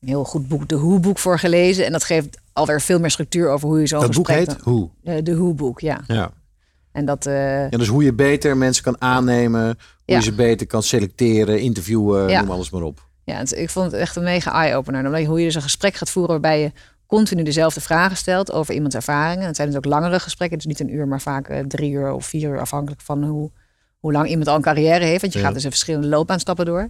[0.00, 1.86] Een heel goed boek, de Hoe-boek voor gelezen.
[1.86, 4.48] En dat geeft alweer veel meer structuur over hoe je zo'n Dat boek gesprek...
[4.48, 4.90] heet Hoe.
[5.04, 6.00] Eh, de Hoe-boek, ja.
[6.06, 6.30] Ja.
[6.92, 7.26] En dat...
[7.26, 9.74] eh, ja, dus hoe je beter mensen kan aannemen, hoe
[10.04, 10.16] Ja.
[10.16, 12.40] je ze beter kan selecteren, interviewen, Ja.
[12.40, 13.08] noem alles maar op.
[13.24, 15.24] Ja, ik vond het echt een mega eye-opener.
[15.26, 16.72] Hoe je dus een gesprek gaat voeren waarbij je
[17.10, 19.46] continu dezelfde vragen stelt over iemands ervaringen.
[19.46, 22.12] Het zijn dus ook langere gesprekken, dus niet een uur, maar vaak eh, drie uur
[22.12, 23.50] of vier uur, afhankelijk van hoe,
[24.00, 25.20] hoe lang iemand al een carrière heeft.
[25.20, 25.44] Want je Ja.
[25.44, 26.88] gaat dus in verschillende loopbaanstappen door.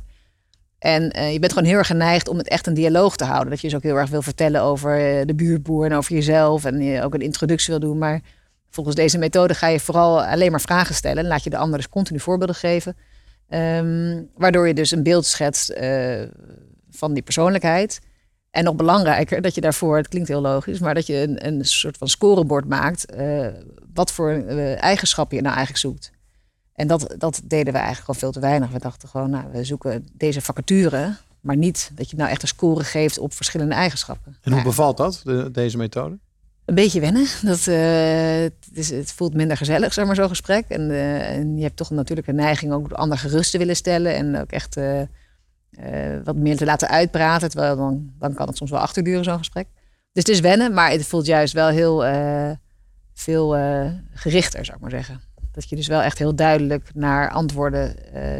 [0.78, 3.50] En eh, je bent gewoon heel erg geneigd om het echt een dialoog te houden.
[3.50, 6.64] Dat je dus ook heel erg wil vertellen over eh, de buurtboer en over jezelf.
[6.64, 7.98] En je ook een introductie wil doen.
[7.98, 8.20] Maar
[8.70, 11.22] volgens deze methode ga je vooral alleen maar vragen stellen.
[11.22, 12.96] En laat je de ander dus continu voorbeelden geven.
[13.48, 15.72] Ehm, waardoor je dus een beeld schetst
[16.90, 18.00] van die persoonlijkheid.
[18.50, 21.64] En nog belangrijker, dat je daarvoor, het klinkt heel logisch, maar dat je een, een
[21.64, 23.04] soort van scorebord maakt.
[23.06, 23.46] eh,
[23.94, 26.10] wat voor eh, eigenschappen je nou eigenlijk zoekt.
[26.74, 28.70] En dat, dat deden we eigenlijk gewoon veel te weinig.
[28.70, 32.48] We dachten gewoon, nou, we zoeken deze vacature, maar niet dat je nou echt een
[32.48, 34.36] score geeft op verschillende eigenschappen.
[34.42, 36.18] En hoe bevalt dat, de- deze methode?
[36.64, 37.26] een beetje wennen.
[37.42, 40.64] Dat, eh, het, is, het voelt minder gezellig, zeg maar, zo'n gesprek.
[40.68, 40.90] En,
[41.24, 44.14] en je hebt toch natuurlijk een neiging ook de ander gerust te willen stellen.
[44.14, 44.76] En ook echt
[45.70, 47.50] eh, wat meer te laten uitpraten.
[47.50, 49.66] Terwijl dan, dan kan het soms wel achterduren, zo'n gesprek.
[50.12, 52.50] Dus het is wennen, maar het voelt juist wel heel eh,
[53.12, 55.20] veel eh, gerichter, zou ik maar zeggen.
[55.52, 57.96] Dat je dus wel echt heel duidelijk naar antwoorden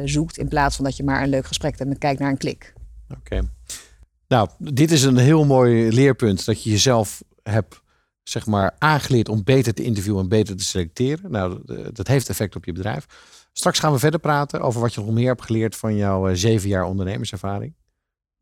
[0.09, 0.39] zoekt.
[0.39, 2.73] In plaats van dat je maar een leuk gesprek hebt en kijkt naar een klik.
[3.19, 3.41] Oké.
[4.29, 7.81] Nou, dit is een heel mooi leerpunt dat je jezelf hebt
[8.23, 11.31] zeg maar aangeleerd om beter te interviewen en beter te selecteren.
[11.31, 11.61] Nou,
[11.93, 13.07] dat heeft effect op je bedrijf.
[13.53, 16.35] Straks gaan we verder praten over wat je nog meer hebt geleerd van jouw eh,
[16.35, 17.75] zeven jaar ondernemerservaring.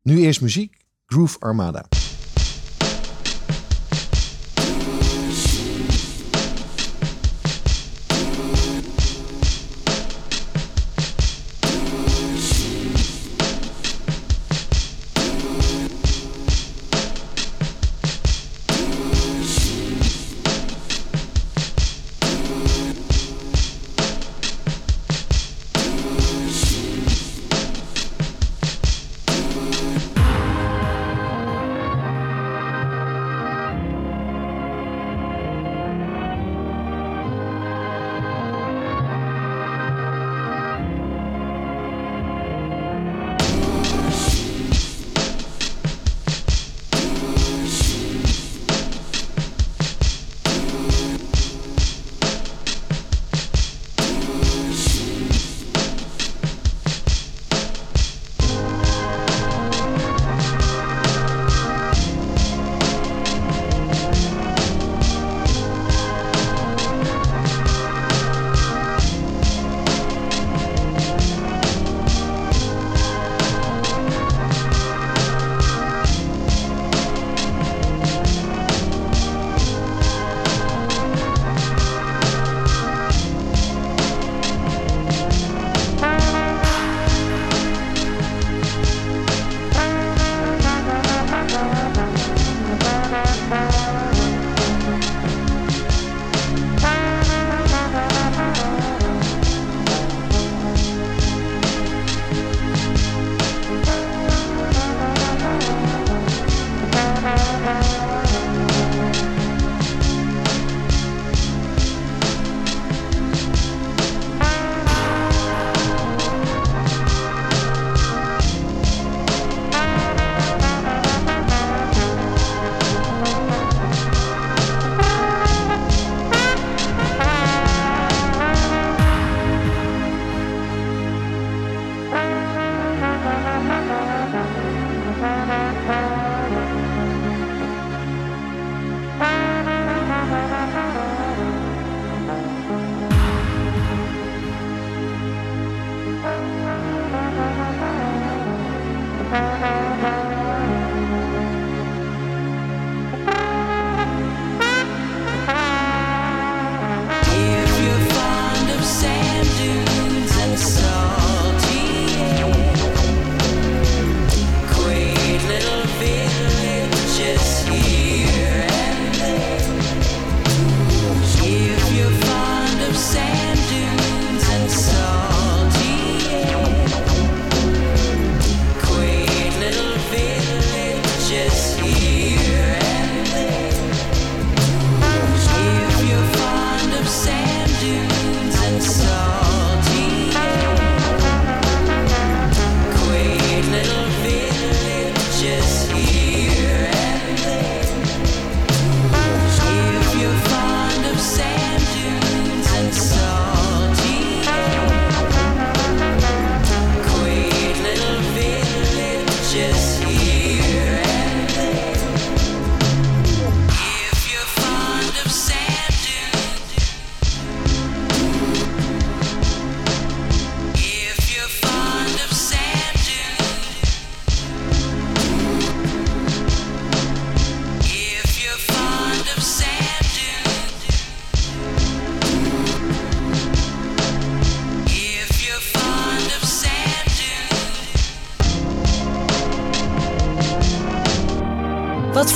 [0.01, 0.77] Nu eerst muziek.
[1.05, 1.85] Groove Armada.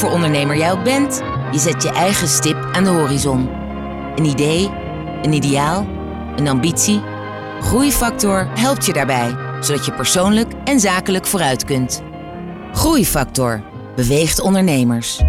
[0.03, 3.49] Voor ondernemer jij ook bent, je zet je eigen stip aan de horizon.
[4.15, 4.69] Een idee,
[5.21, 5.87] een ideaal,
[6.35, 7.01] een ambitie.
[7.61, 12.01] Groeifactor helpt je daarbij, zodat je persoonlijk en zakelijk vooruit kunt.
[12.73, 13.61] Groeifactor
[13.95, 15.21] beweegt ondernemers.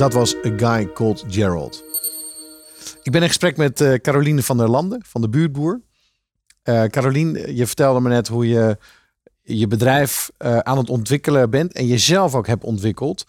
[0.00, 1.84] Dat was A Guy Called Gerald.
[3.02, 5.80] Ik ben in gesprek met eh, Caroline van der Landen van de Buurtboer.
[6.62, 8.78] Eh Caroline, je vertelde me net hoe je
[9.42, 13.24] je bedrijf eh, aan het ontwikkelen bent en jezelf ook hebt ontwikkeld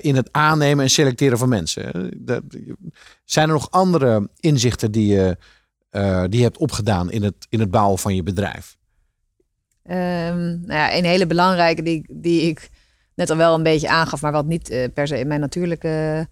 [0.00, 2.10] in het aannemen en selecteren van mensen.
[2.16, 2.42] Dat-
[3.24, 5.36] zijn er nog andere inzichten die je,
[6.28, 8.76] die hebt opgedaan in het, in het bouwen van je bedrijf?
[9.82, 12.70] Nou ja, een hele belangrijke die, die ik
[13.16, 16.26] net al wel een beetje aangaf, maar wat niet eh, per se in mijn natuurlijke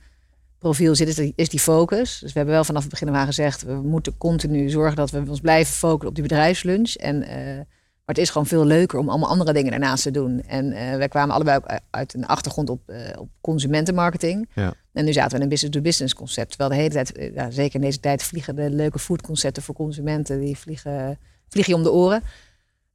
[0.58, 2.18] profiel zit, is die, is die focus.
[2.18, 5.10] Dus we hebben wel vanaf het begin af aan gezegd, we moeten continu zorgen dat
[5.10, 6.94] we ons blijven focussen op die bedrijfslunch.
[6.94, 7.60] En, eh,
[8.04, 10.42] maar het is gewoon veel leuker om allemaal andere dingen daarnaast te doen.
[10.42, 14.48] En eh, wij kwamen allebei ook uit een achtergrond op, eh, op consumentenmarketing.
[14.54, 14.74] Ja.
[14.92, 16.48] En nu zaten we in een business-to-business concept.
[16.48, 19.74] Terwijl de hele tijd, eh, ja, zeker in deze tijd, vliegen de leuke foodconcepten voor
[19.74, 21.18] consumenten, die vliegen,
[21.48, 22.22] vliegen je om de oren.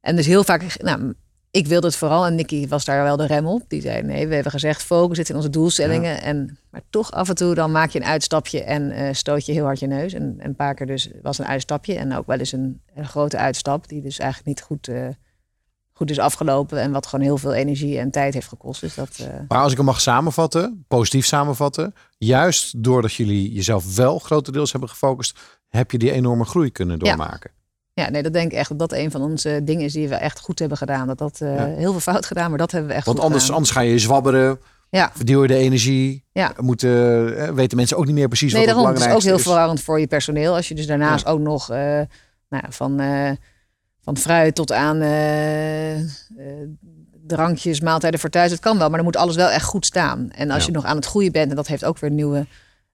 [0.00, 1.14] En dus heel vaak, nou,
[1.50, 3.62] ik wilde het vooral en Nicky was daar wel de rem op.
[3.68, 6.22] Die zei, nee, we hebben gezegd focus zit in onze doelstellingen.
[6.22, 9.52] En, maar toch af en toe dan maak je een uitstapje en eh, stoot je
[9.52, 10.12] heel hard je neus.
[10.12, 13.08] En, en een paar keer dus was een uitstapje en ook wel eens een, een
[13.08, 13.88] grote uitstap...
[13.88, 15.08] die dus eigenlijk niet goed, eh,
[15.92, 16.80] goed is afgelopen...
[16.80, 18.80] en wat gewoon heel veel energie en tijd heeft gekost.
[18.80, 21.94] Dus dat, eh, Maar als ik hem mag samenvatten, positief samenvatten.
[22.18, 25.38] Juist doordat jullie jezelf wel grotendeels hebben gefocust,
[25.68, 27.50] heb je die enorme groei kunnen doormaken.
[27.54, 27.59] ja,
[28.08, 30.40] nee, dat denk ik echt dat dat een van onze dingen is die we echt
[30.40, 31.06] goed hebben gedaan.
[31.06, 31.64] Dat dat eh, Ja.
[31.66, 33.56] heel veel fout gedaan, maar dat hebben we echt Want goed anders, gedaan.
[33.58, 34.58] anders ga je zwabberen,
[34.90, 35.12] Ja.
[35.24, 36.24] je de energie.
[36.32, 36.52] Ja.
[36.56, 39.00] Moeten, eh, weten mensen ook niet meer precies Nee, wat het daarom.
[39.02, 39.42] Het is ook heel is.
[39.42, 40.54] verwarrend voor je personeel.
[40.54, 41.76] Als je dus daarnaast ook nog eh,
[42.48, 43.00] nou, ja, van,
[44.02, 44.98] van fruit tot aan
[47.26, 48.50] drankjes, maaltijden voor thuis.
[48.50, 50.30] Het kan wel, maar dan moet alles wel echt goed staan.
[50.30, 50.66] En als Ja.
[50.66, 52.46] je nog aan het groeien bent, en dat heeft ook weer nieuwe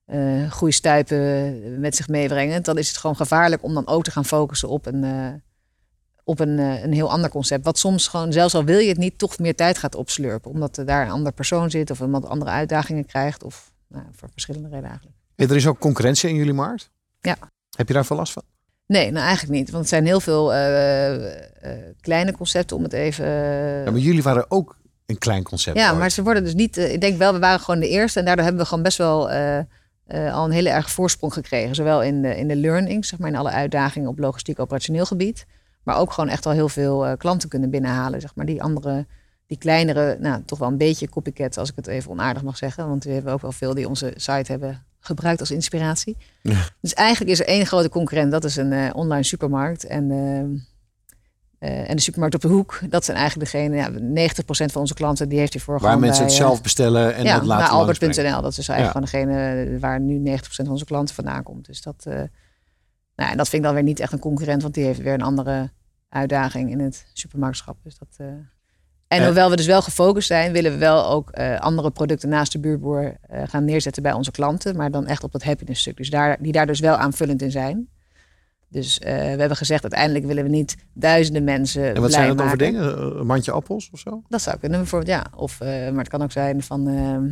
[0.06, 4.24] eh groeistuipen met zich meebrengen, dan is het gewoon gevaarlijk om dan ook te gaan
[4.24, 5.32] focussen op een, eh,
[6.24, 7.64] op een, eh, een heel ander concept.
[7.64, 10.50] Wat soms gewoon, zelfs al wil je het niet, toch meer tijd gaat opslurpen.
[10.50, 13.42] Omdat er daar een ander persoon zit of iemand andere uitdagingen krijgt.
[13.42, 15.16] Of nou, voor verschillende redenen eigenlijk.
[15.36, 16.90] Er is ook concurrentie in jullie markt.
[17.20, 17.36] Ja.
[17.76, 18.42] Heb je daar veel last van?
[18.86, 19.70] Nee, nou eigenlijk niet.
[19.70, 20.46] Want het zijn heel veel
[22.00, 23.26] kleine concepten om het even...
[23.84, 24.76] Ja, maar jullie waren ook
[25.06, 25.76] een klein concept.
[25.76, 25.98] Ja, ooit.
[25.98, 26.76] maar ze worden dus niet...
[26.76, 28.18] ik denk wel, we waren gewoon de eerste.
[28.18, 29.30] En daardoor hebben we gewoon best wel
[30.06, 31.74] eh, al een hele erg voorsprong gekregen.
[31.74, 35.46] Zowel in de, in de learning, zeg maar in alle uitdagingen op logistiek operationeel gebied.
[35.82, 38.20] Maar ook gewoon echt al heel veel eh, klanten kunnen binnenhalen.
[38.20, 39.06] Zeg maar die andere,
[39.46, 42.88] die kleinere, nou toch wel een beetje copycat, als ik het even onaardig mag zeggen.
[42.88, 46.16] Want we hebben ook wel veel die onze site hebben gebruikt als inspiratie.
[46.80, 49.84] Dus eigenlijk is er één grote concurrent, dat is een eh, online supermarkt.
[49.84, 50.10] En,
[51.58, 54.94] eh, en de supermarkt op de hoek, dat zijn eigenlijk degene, ja, 90% van onze
[54.94, 57.74] klanten, die heeft hiervoor Waar mensen bij, het eh, zelf bestellen en ja, dat laten
[57.74, 58.42] albert.nl.
[58.42, 61.66] Dat is eigenlijk gewoon degene waar nu 90% van onze klanten vandaan komt.
[61.66, 62.14] Dus dat, eh,
[63.16, 65.14] nou, en dat vind ik dan weer niet echt een concurrent, want die heeft weer
[65.14, 65.70] een andere
[66.08, 67.76] uitdaging in het supermarktschap.
[67.82, 68.26] Dus dat,
[69.08, 72.58] En hoewel we dus wel gefocust zijn, willen we wel ook andere producten naast de
[72.58, 74.76] buurboer gaan neerzetten bij onze klanten.
[74.76, 75.96] Maar dan echt op dat happiness stuk.
[75.96, 77.88] Dus daar, die daar dus wel aanvullend in zijn.
[78.68, 82.38] Dus eh, we hebben gezegd, uiteindelijk willen we niet duizenden mensen En wat zijn dat
[82.38, 83.18] dan voor dingen?
[83.18, 84.22] Een mandje appels of zo?
[84.28, 85.26] Dat zou kunnen bijvoorbeeld, ja.
[85.36, 86.88] Of, eh, maar het kan ook zijn van...
[86.88, 87.24] ehm,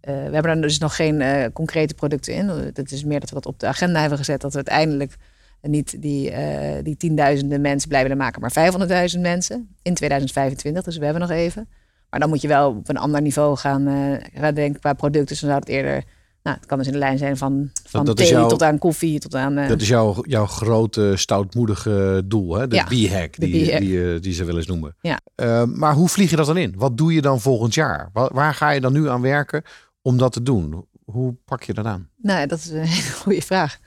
[0.00, 2.48] eh, we hebben er dus nog geen eh, concrete producten in.
[2.48, 4.40] Het is meer dat we dat op de agenda hebben gezet.
[4.40, 5.16] Dat we uiteindelijk
[5.62, 10.84] niet die, eh, die tienduizenden mensen blij willen maken, maar 500.000 mensen in 2025.
[10.84, 11.68] Dus we hebben nog even.
[12.10, 15.26] Maar dan moet je wel op een ander niveau gaan, eh, gaan denken qua producten.
[15.28, 16.04] Dus dan zou het eerder...
[16.42, 18.62] Nou, het kan dus in de lijn zijn van, van dat is thee jouw- tot
[18.62, 19.56] aan koffie, tot aan...
[19.58, 22.68] eh, Dat is jouw, jouw grote stoutmoedige doel, hè?
[22.68, 23.72] de Ja, B-hack, die,
[24.14, 24.96] eh, die ze wel eens noemen.
[25.00, 25.20] Ja.
[25.34, 26.74] Eh, maar hoe vlieg je dat dan in?
[26.76, 28.10] Wat doe je dan volgend jaar?
[28.12, 29.62] Waar, waar ga je dan nu aan werken
[30.02, 30.86] om dat te doen?
[31.04, 32.08] Hoe pak je dat aan?
[32.16, 33.78] Nou, dat is een hele goede vraag.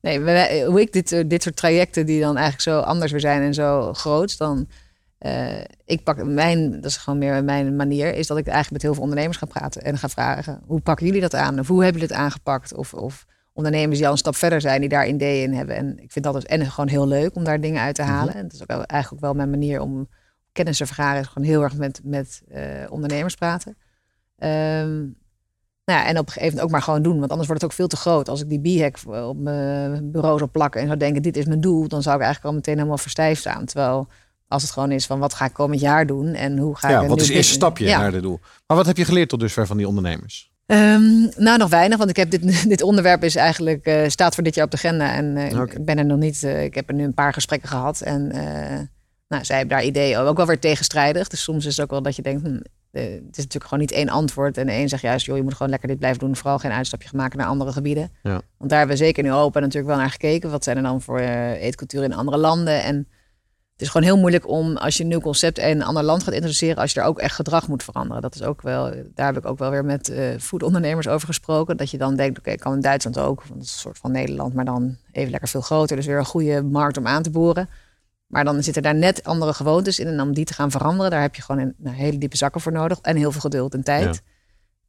[0.00, 3.54] Nee, hoe ik dit, dit soort trajecten die dan eigenlijk zo anders weer zijn en
[3.54, 4.68] zo groot, dan
[5.20, 8.82] eh, ik pak mijn, dat is gewoon meer mijn manier, is dat ik eigenlijk met
[8.82, 11.58] heel veel ondernemers ga praten en ga vragen, hoe pakken jullie dat aan?
[11.58, 12.74] Of hoe hebben jullie het aangepakt?
[12.74, 15.76] Of, of ondernemers die al een stap verder zijn, die daar ideeën in hebben.
[15.76, 18.34] En ik vind dat dus en gewoon heel leuk om daar dingen uit te halen.
[18.34, 20.08] En dat is ook eigenlijk ook wel mijn manier om
[20.52, 23.76] kennis te vergaren, is gewoon heel erg met, met eh, ondernemers praten.
[24.38, 24.98] Ehm,
[25.84, 27.18] nou ja, en op een gegeven moment ook maar gewoon doen.
[27.18, 28.28] Want anders wordt het ook veel te groot.
[28.28, 28.98] Als ik die B-hack
[29.28, 32.22] op mijn bureau zou plakken en zou denken, dit is mijn doel, dan zou ik
[32.22, 33.64] eigenlijk al meteen helemaal verstijfd staan.
[33.64, 34.08] Terwijl
[34.50, 36.94] als het gewoon is van wat ga ik komend jaar doen en hoe ga ik
[36.94, 37.98] Ja, wat is het eerste stapje Ja.
[37.98, 38.40] naar dit doel?
[38.66, 40.50] Maar wat heb je geleerd tot dusver van die ondernemers?
[40.66, 44.44] Ehm, nou, nog weinig, want ik heb dit, dit onderwerp is eigenlijk eh, staat voor
[44.44, 46.42] dit jaar op de agenda en eh, ik ben er nog niet.
[46.42, 48.32] eh, ik heb er nu een paar gesprekken gehad en
[49.28, 51.28] nou, zij hebben daar ideeën ook wel weer tegenstrijdig.
[51.28, 53.78] Dus soms is het ook wel dat je denkt, hm, eh, het is natuurlijk gewoon
[53.80, 56.18] niet één antwoord en de een zegt juist, joh, je moet gewoon lekker dit blijven
[56.18, 58.10] doen, vooral geen uitstapje gaan maken naar andere gebieden.
[58.22, 58.40] Ja.
[58.58, 60.50] Want daar hebben we zeker nu open natuurlijk wel naar gekeken.
[60.50, 63.08] Wat zijn er dan voor eetcultuur in andere landen en
[63.80, 66.22] het is gewoon heel moeilijk om als je een nieuw concept in een ander land
[66.22, 68.22] gaat introduceren, als je daar ook echt gedrag moet veranderen.
[68.22, 71.76] Dat is ook wel, daar heb ik ook wel weer met eh foodondernemers over gesproken.
[71.76, 74.54] Dat je dan denkt, oké, kan in Duitsland ook, want is een soort van Nederland,
[74.54, 75.96] maar dan even lekker veel groter.
[75.96, 77.68] Dus weer een goede markt om aan te boren.
[78.26, 80.06] Maar dan zitten daar net andere gewoontes in.
[80.06, 82.60] En om die te gaan veranderen, daar heb je gewoon een, nou, hele diepe zakken
[82.60, 82.98] voor nodig.
[83.00, 84.14] En heel veel geduld en tijd.
[84.14, 84.20] Ja.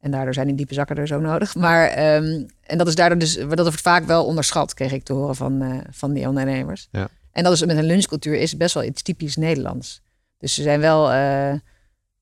[0.00, 1.54] En daardoor zijn die diepe zakken er zo nodig.
[1.54, 5.12] Maar, ehm, en dat is daardoor dus, dat wordt vaak wel onderschat, kreeg ik te
[5.12, 6.88] horen van, eh, van die ondernemers.
[6.90, 7.08] Ja.
[7.32, 10.02] En dat is met een lunchcultuur is best wel iets typisch Nederlands.
[10.38, 11.52] Dus er zijn wel eh,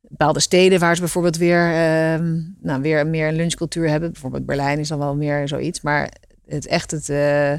[0.01, 4.13] bepaalde steden waar ze bijvoorbeeld weer, ehm, nou, weer meer een lunchcultuur hebben.
[4.13, 5.81] Bijvoorbeeld Berlijn is dan wel meer zoiets.
[5.81, 6.13] Maar
[6.47, 7.53] het echt het, eh,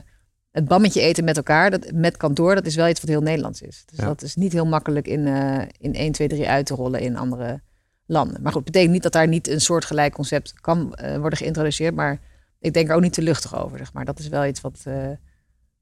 [0.52, 3.62] het bammetje eten met elkaar, dat, met kantoor, dat is wel iets wat heel Nederlands
[3.62, 3.84] is.
[3.86, 4.06] Dus Ja.
[4.06, 7.18] dat is niet heel makkelijk in, eh, in 1, 2, 3 uit te rollen in
[7.18, 7.62] andere
[8.06, 8.42] landen.
[8.42, 11.96] Maar goed, het betekent niet dat daar niet een soortgelijk concept kan worden geïntroduceerd.
[11.96, 12.20] Maar
[12.60, 14.06] ik denk er ook niet te luchtig over, zeg maar.
[14.06, 14.84] Dat is wel iets wat,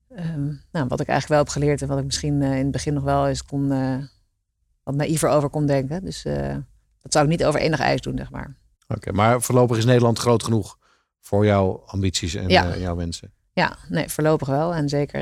[0.10, 2.64] eh, ehm, nou, wat ik eigenlijk wel heb geleerd en wat ik misschien eh, in
[2.64, 3.98] het begin nog wel eens kon, eh,
[4.84, 6.04] wat naïver over kon denken.
[6.04, 6.56] Dus eh,
[7.02, 8.56] dat zou ik niet over enig ijs doen, zeg maar.
[8.88, 10.78] Oké, maar voorlopig is Nederland groot genoeg
[11.20, 12.78] voor jouw ambities en Ja.
[12.78, 13.32] jouw wensen.
[13.54, 14.74] Ja, nee, voorlopig wel.
[14.74, 15.22] En zeker,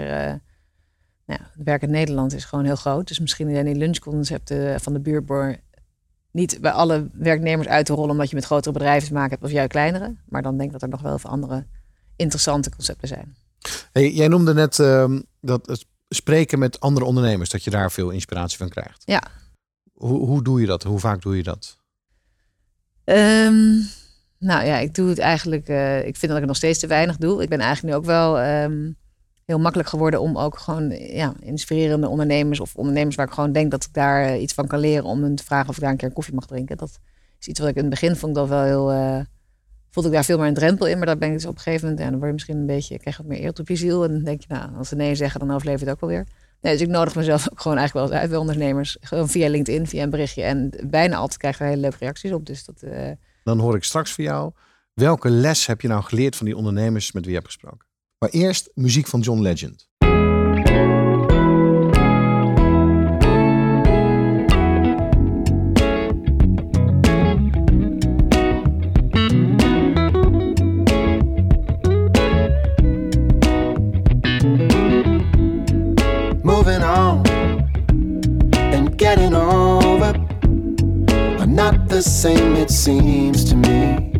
[1.25, 3.07] nou ja, het werk in Nederland is gewoon heel groot.
[3.07, 5.55] Dus misschien zijn die lunchconcepten van de buurtboer
[6.31, 9.43] niet bij alle werknemers uit te rollen, omdat je met grotere bedrijven te maken hebt
[9.43, 10.15] of juist kleinere.
[10.25, 11.65] Maar dan denk ik dat er nog wel veel andere
[12.15, 13.35] interessante concepten zijn.
[13.91, 18.10] Hey, jij noemde net ehm, dat het spreken met andere ondernemers, dat je daar veel
[18.10, 19.03] inspiratie van krijgt.
[19.05, 19.24] Ja.
[19.93, 20.84] Hoe, hoe doe je dat?
[20.84, 21.78] Hoe vaak doe je dat?
[23.03, 23.76] Ehm,
[24.39, 25.68] nou ja, ik doe het eigenlijk.
[25.68, 27.41] eh, ik vind dat ik het nog steeds te weinig doe.
[27.41, 28.91] Ik ben eigenlijk nu ook wel ehm,
[29.45, 33.72] heel makkelijk geworden om ook gewoon ja, inspirerende ondernemers of ondernemers waar ik gewoon denk
[33.72, 35.91] dat ik daar eh, iets van kan leren om hen te vragen of ik daar
[35.91, 36.78] een keer een koffie mag drinken.
[36.78, 36.99] Dat
[37.39, 38.91] is iets wat ik in het begin vond ik dat wel heel.
[38.91, 39.20] eh,
[40.01, 41.61] voelde ik daar veel meer een drempel in, maar dat ben ik dus op een
[41.61, 41.99] gegeven moment.
[42.03, 44.03] Ja, dan word je misschien een beetje, krijg wat meer eer op je ziel.
[44.03, 46.09] En dan denk je, nou, als ze nee zeggen, dan overleef je het ook wel
[46.09, 46.27] weer.
[46.61, 48.97] Nee, dus ik nodig mezelf ook gewoon eigenlijk wel eens uit bij ondernemers.
[49.01, 50.43] Gewoon via LinkedIn, via een berichtje.
[50.43, 52.45] En bijna altijd krijgen we hele leuke reacties op.
[52.45, 53.11] Dus dat, eh,
[53.43, 54.51] Dan hoor ik straks van jou.
[54.93, 57.87] Welke les heb je nou geleerd van die ondernemers met wie je hebt gesproken?
[58.17, 59.86] Maar eerst muziek van John Legend.
[81.97, 84.13] The same, it seems to me.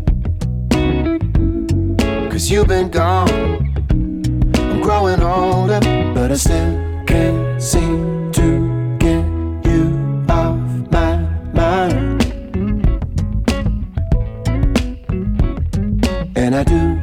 [2.28, 3.30] Cause you've been gone,
[4.55, 5.80] I'm growing older,
[6.15, 9.23] but I still can't seem to get
[9.69, 10.57] you off
[10.89, 11.17] my
[11.53, 12.23] mind.
[16.36, 16.97] And I do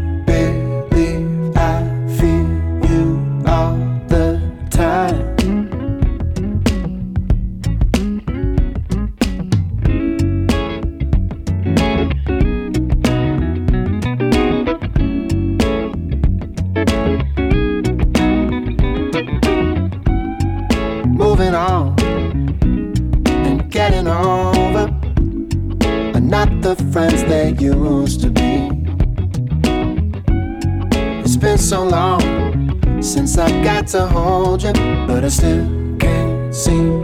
[21.07, 21.95] Moving on
[23.27, 24.91] and getting over
[26.15, 28.71] are not the friends they used to be.
[31.21, 34.73] It's been so long since I got to hold you,
[35.07, 35.67] but I still
[35.99, 37.04] can't seem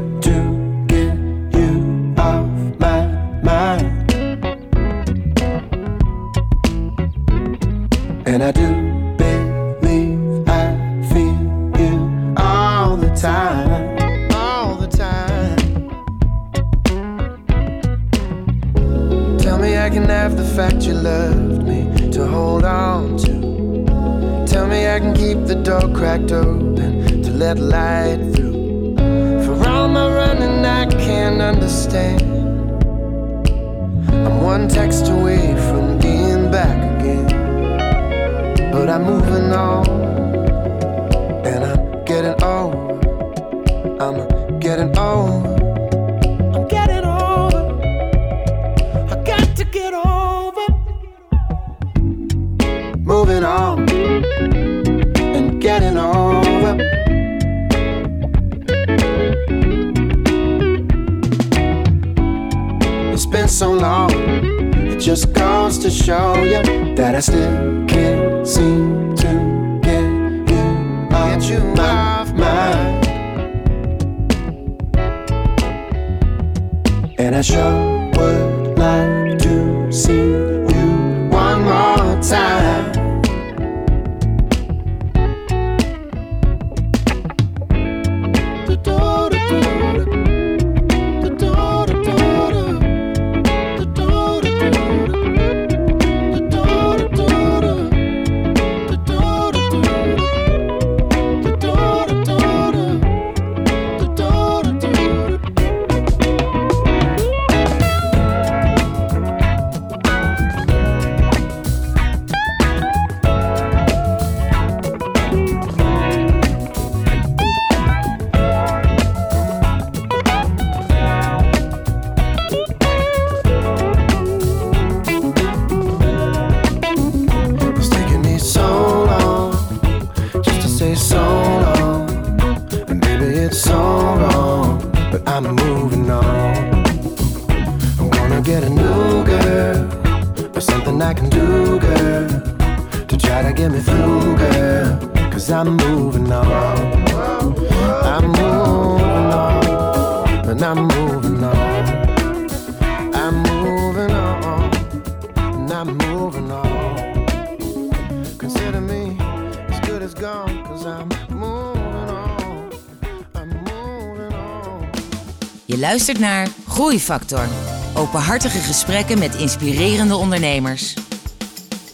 [165.90, 167.48] luistert naar Groeifactor.
[167.94, 170.94] Openhartige gesprekken met inspirerende ondernemers.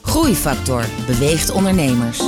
[0.03, 2.20] Groeifactor beweegt ondernemers.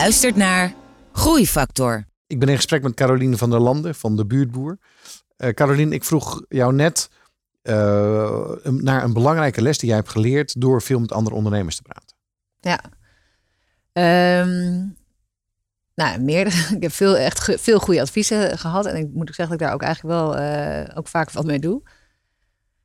[0.00, 0.74] Luistert naar
[1.12, 2.04] Groeifactor.
[2.26, 4.78] Ik ben in gesprek met Caroline van der Landen van de Buurtboer.
[5.36, 7.10] Eh Caroline, ik vroeg jou net
[7.62, 11.82] eh, naar een belangrijke les die jij hebt geleerd door veel met andere ondernemers te
[11.82, 12.16] praten.
[12.60, 12.80] Ja.
[13.92, 14.86] Ehm,
[15.94, 16.56] nou, meerdere.
[16.76, 18.86] Ik heb veel, echt ge- veel goede adviezen gehad.
[18.86, 21.44] En ik moet ook zeggen dat ik daar ook eigenlijk wel eh, ook vaak wat
[21.46, 21.82] mee doe.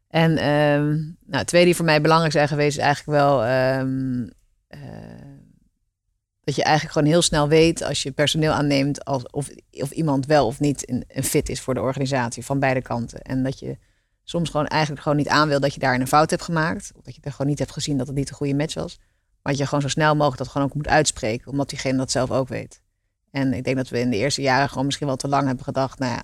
[0.07, 4.27] En ehm, nou, twee die voor mij belangrijk zijn geweest, is eigenlijk wel ehm,
[4.67, 4.79] eh,
[6.45, 10.25] dat je eigenlijk gewoon heel snel weet als je personeel aanneemt als, of, of iemand
[10.25, 13.21] wel of niet een, een fit is voor de organisatie van beide kanten.
[13.21, 13.77] En dat je
[14.23, 16.91] soms gewoon eigenlijk gewoon niet aan wil dat je daar een fout hebt gemaakt.
[16.95, 18.97] Of dat je er gewoon niet hebt gezien dat het niet een goede match was.
[19.41, 22.11] Maar dat je gewoon zo snel mogelijk dat gewoon ook moet uitspreken, omdat diegene dat
[22.11, 22.81] zelf ook weet.
[23.31, 25.63] En ik denk dat we in de eerste jaren gewoon misschien wel te lang hebben
[25.63, 26.23] gedacht, nou ja,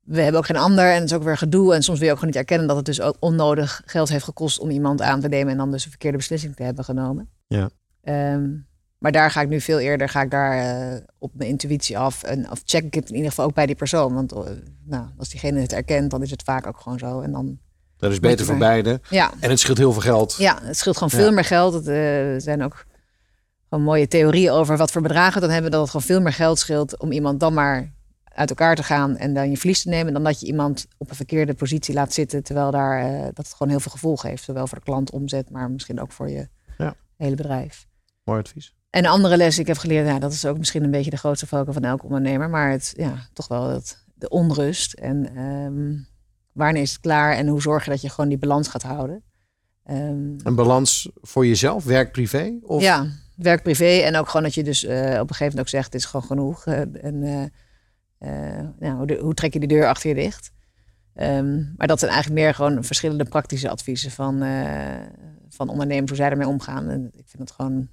[0.00, 1.74] we hebben ook geen ander en het is ook weer gedoe.
[1.74, 4.24] En soms wil je ook gewoon niet erkennen dat het dus ook onnodig geld heeft
[4.24, 7.28] gekost om iemand aan te nemen en dan dus een verkeerde beslissing te hebben genomen.
[7.46, 7.70] Ja.
[8.02, 8.50] Ehm,
[8.98, 10.58] maar daar ga ik nu veel eerder ga ik daar
[10.92, 12.22] eh, op mijn intuïtie af.
[12.22, 14.14] En, of check ik het in ieder geval ook bij die persoon.
[14.14, 14.40] Want eh,
[14.84, 17.20] nou, als diegene het erkent, dan is het vaak ook gewoon zo.
[17.20, 17.58] En dan,
[17.96, 19.00] Dat is beter voor beide.
[19.10, 20.34] ja, En het scheelt heel veel geld.
[20.38, 21.18] ja, het scheelt gewoon Ja.
[21.24, 21.86] veel meer geld.
[21.86, 22.86] Eh, er zijn ook
[23.68, 25.70] gewoon mooie theorieën over wat voor bedragen dan hebben.
[25.70, 27.94] Dat het gewoon veel meer geld scheelt om iemand dan maar
[28.24, 30.12] uit elkaar te gaan en dan je verlies te nemen.
[30.12, 32.42] Dan dat je iemand op een verkeerde positie laat zitten.
[32.42, 34.44] Terwijl daar, dat het gewoon heel veel gevolgen heeft.
[34.44, 36.48] Zowel voor de klant omzet, maar misschien ook voor je
[36.78, 36.94] Ja.
[37.16, 37.86] hele bedrijf.
[38.24, 38.74] Mooi advies.
[38.96, 41.10] En een andere les die ik heb geleerd, ja, dat is ook misschien een beetje
[41.10, 42.50] de grootste valkuil van elke ondernemer.
[42.50, 44.92] Maar het, ja, toch wel het, de onrust.
[44.92, 45.96] En ehm,
[46.52, 49.22] wanneer is het klaar en hoe zorg je dat je gewoon die balans gaat houden.
[49.84, 52.52] Ehm, Een balans voor jezelf, werk, privé?
[52.62, 52.82] Of?
[52.82, 53.84] ja, werk privé.
[53.84, 56.04] En ook gewoon dat je dus eh, op een gegeven moment ook zegt, het is
[56.04, 56.66] gewoon genoeg.
[56.66, 57.18] Eh, en
[58.78, 60.50] nou, hoe, de- hoe trek je die deur achter je dicht?
[61.14, 64.44] Ehm, maar dat zijn eigenlijk meer gewoon verschillende praktische adviezen van,
[65.48, 66.88] van ondernemers, hoe zij ermee omgaan.
[66.88, 67.88] En ik vind het gewoon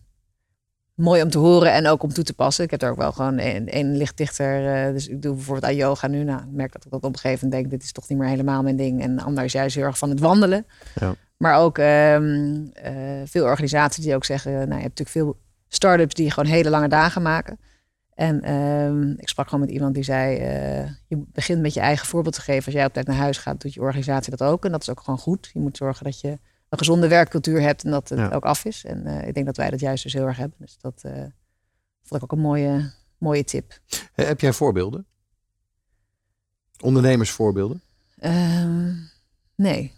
[0.93, 2.63] mooi om te horen en ook om toe te passen.
[2.63, 4.85] Ik heb er ook wel gewoon een, een licht dichter.
[4.87, 6.23] eh, dus ik doe bijvoorbeeld aan yoga nu.
[6.23, 8.17] Nou, ik merk dat ik dat op een gegeven moment denk, dit is toch niet
[8.17, 9.01] meer helemaal mijn ding.
[9.01, 10.65] En anders juist heel erg van het wandelen.
[10.95, 11.15] Ja.
[11.37, 12.93] Maar ook ehm, eh,
[13.25, 15.37] veel organisaties die ook zeggen, nou, je hebt natuurlijk veel
[15.67, 17.59] start-ups die gewoon hele lange dagen maken.
[18.13, 22.07] En ehm, ik sprak gewoon met iemand die zei, eh, je begint met je eigen
[22.07, 22.65] voorbeeld te geven.
[22.65, 24.65] Als jij op tijd naar huis gaat, doet je organisatie dat ook.
[24.65, 25.49] En dat is ook gewoon goed.
[25.53, 26.39] Je moet zorgen dat je
[26.73, 28.29] een gezonde werkcultuur hebt en dat het Ja.
[28.29, 28.85] ook af is.
[28.85, 30.57] En eh, ik denk dat wij dat juist dus heel erg hebben.
[30.59, 31.11] Dus dat eh,
[32.01, 33.79] vond ik ook een mooie, mooie tip.
[34.13, 35.05] Heb jij voorbeelden?
[36.81, 37.81] Ondernemersvoorbeelden?
[38.17, 38.91] Ehm,
[39.55, 39.91] nee.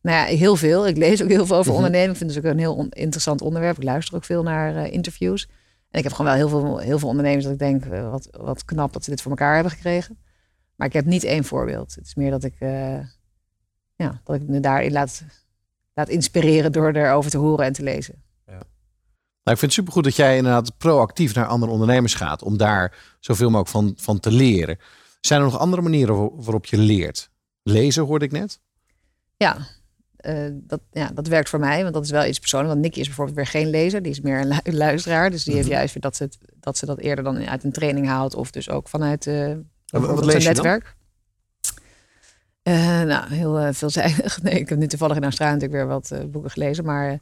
[0.00, 0.86] Nou ja, heel veel.
[0.86, 1.76] Ik lees ook heel veel over Mhm.
[1.76, 2.10] ondernemen.
[2.10, 3.76] Ik vind het ook een heel on- interessant onderwerp.
[3.76, 5.48] Ik luister ook veel naar eh, interviews.
[5.90, 8.64] En ik heb gewoon wel heel veel, heel veel ondernemers dat ik denk, wat, wat
[8.64, 10.18] knap dat ze dit voor elkaar hebben gekregen.
[10.74, 11.94] Maar ik heb niet één voorbeeld.
[11.94, 12.56] Het is meer dat ik,
[13.94, 15.22] ja, dat ik me daarin laat,
[15.98, 18.22] laat inspireren door erover te horen en te lezen.
[18.46, 22.42] Nou, ik vind het supergoed dat jij inderdaad proactief naar andere ondernemers gaat.
[22.42, 24.78] Om daar zoveel mogelijk van, van te leren.
[25.20, 27.30] Zijn er nog andere manieren waar- waarop je leert?
[27.62, 28.60] Lezen hoorde ik net.
[29.36, 29.56] Ja,
[30.16, 32.72] eh, dat, ja, dat werkt voor mij, want dat is wel iets persoonlijks.
[32.74, 35.30] Want Nicky is bijvoorbeeld weer geen lezer, die is meer een lu- luisteraar.
[35.30, 37.72] Dus die heeft juist weer dat ze, het, dat ze dat eerder dan uit een
[37.72, 39.56] training haalt of dus ook vanuit lees
[39.92, 40.42] je dan?
[40.42, 40.96] netwerk.
[42.68, 44.38] Eh, nou, heel eh, veelzijdig.
[44.42, 47.18] Nee, ik heb nu toevallig in Australië natuurlijk weer wat eh, boeken gelezen, maar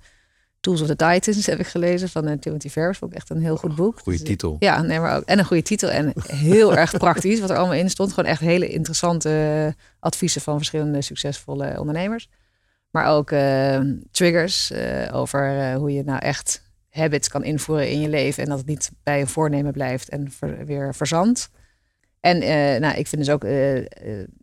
[0.61, 2.99] Tools of the Titans heb ik gelezen van Timothy Ferris.
[2.99, 3.99] Vond ik echt een heel goed boek.
[4.01, 4.57] Goeie Dus, titel.
[4.59, 5.23] ja, nee, maar ook.
[5.23, 5.91] En een goede titel.
[5.91, 8.13] En heel erg praktisch, wat er allemaal in stond.
[8.13, 12.29] Gewoon echt hele interessante adviezen van verschillende succesvolle ondernemers.
[12.91, 13.33] Maar ook
[14.11, 14.73] triggers
[15.13, 18.43] over hoe je nou echt habits kan invoeren in je leven.
[18.43, 21.51] En dat het niet bij een voornemen blijft en ver- weer verzandt.
[22.27, 23.85] En eh, nou, ik vind dus ook eh, eh,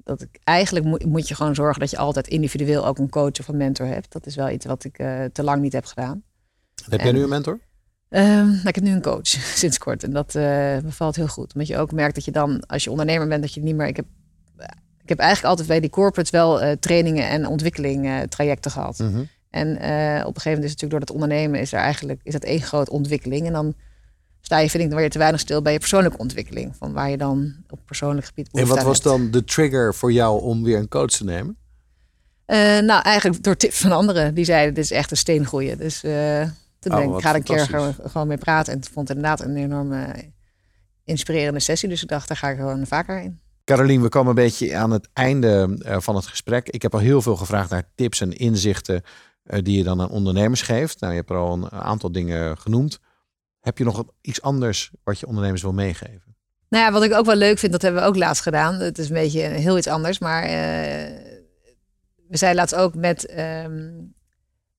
[0.03, 3.39] dat ik eigenlijk moet, moet je gewoon zorgen dat je altijd individueel ook een coach
[3.39, 4.11] of een mentor hebt.
[4.11, 4.95] Dat is wel iets wat ik
[5.31, 6.23] te lang niet heb gedaan.
[6.89, 7.59] Heb jij nu een mentor?
[8.09, 9.27] Ehm, nou, ik heb nu een coach
[9.61, 10.33] sinds kort en dat
[10.83, 11.53] bevalt heel goed.
[11.53, 13.87] Omdat je ook merkt dat je dan, als je ondernemer bent, dat je niet meer.
[13.87, 14.05] Ik heb,
[15.01, 18.97] ik heb eigenlijk altijd bij die corporates wel trainingen en ontwikkeling trajecten gehad.
[18.97, 19.23] Mhm.
[19.49, 22.33] En op een gegeven moment is het natuurlijk door het ondernemen is er eigenlijk is
[22.33, 23.45] dat één grote ontwikkeling.
[23.45, 23.75] En dan
[24.45, 26.75] sta je, vind ik, dan weer te weinig stil bij je persoonlijke ontwikkeling.
[26.75, 29.03] Van waar je dan op persoonlijk gebied En wat was hebt.
[29.03, 31.57] dan de trigger voor jou om weer een coach te nemen?
[32.45, 34.33] Eh, nou, eigenlijk door tips van anderen.
[34.33, 35.75] Die zeiden, dit is echt een steengoeie.
[35.75, 36.41] Dus eh,
[36.79, 38.73] toen Oh, denk ik, ik ga er een keer gewoon, gewoon mee praten.
[38.73, 40.31] En het vond inderdaad een enorme
[41.03, 41.89] inspirerende sessie.
[41.89, 43.39] Dus ik dacht, daar ga ik gewoon vaker in.
[43.65, 46.69] Carolien, we komen een beetje aan het einde eh, van het gesprek.
[46.69, 49.03] Ik heb al heel veel gevraagd naar tips en inzichten
[49.43, 50.99] die je dan aan ondernemers geeft.
[50.99, 52.99] Nou, je hebt er al een aantal dingen genoemd.
[53.63, 56.35] Heb je nog iets anders wat je ondernemers wil meegeven?
[56.69, 58.75] Nou ja, wat ik ook wel leuk vind, dat hebben we ook laatst gedaan.
[58.75, 60.19] Het is een beetje heel iets anders.
[60.19, 60.49] Maar eh,
[62.27, 63.91] we zijn laatst ook met, ehm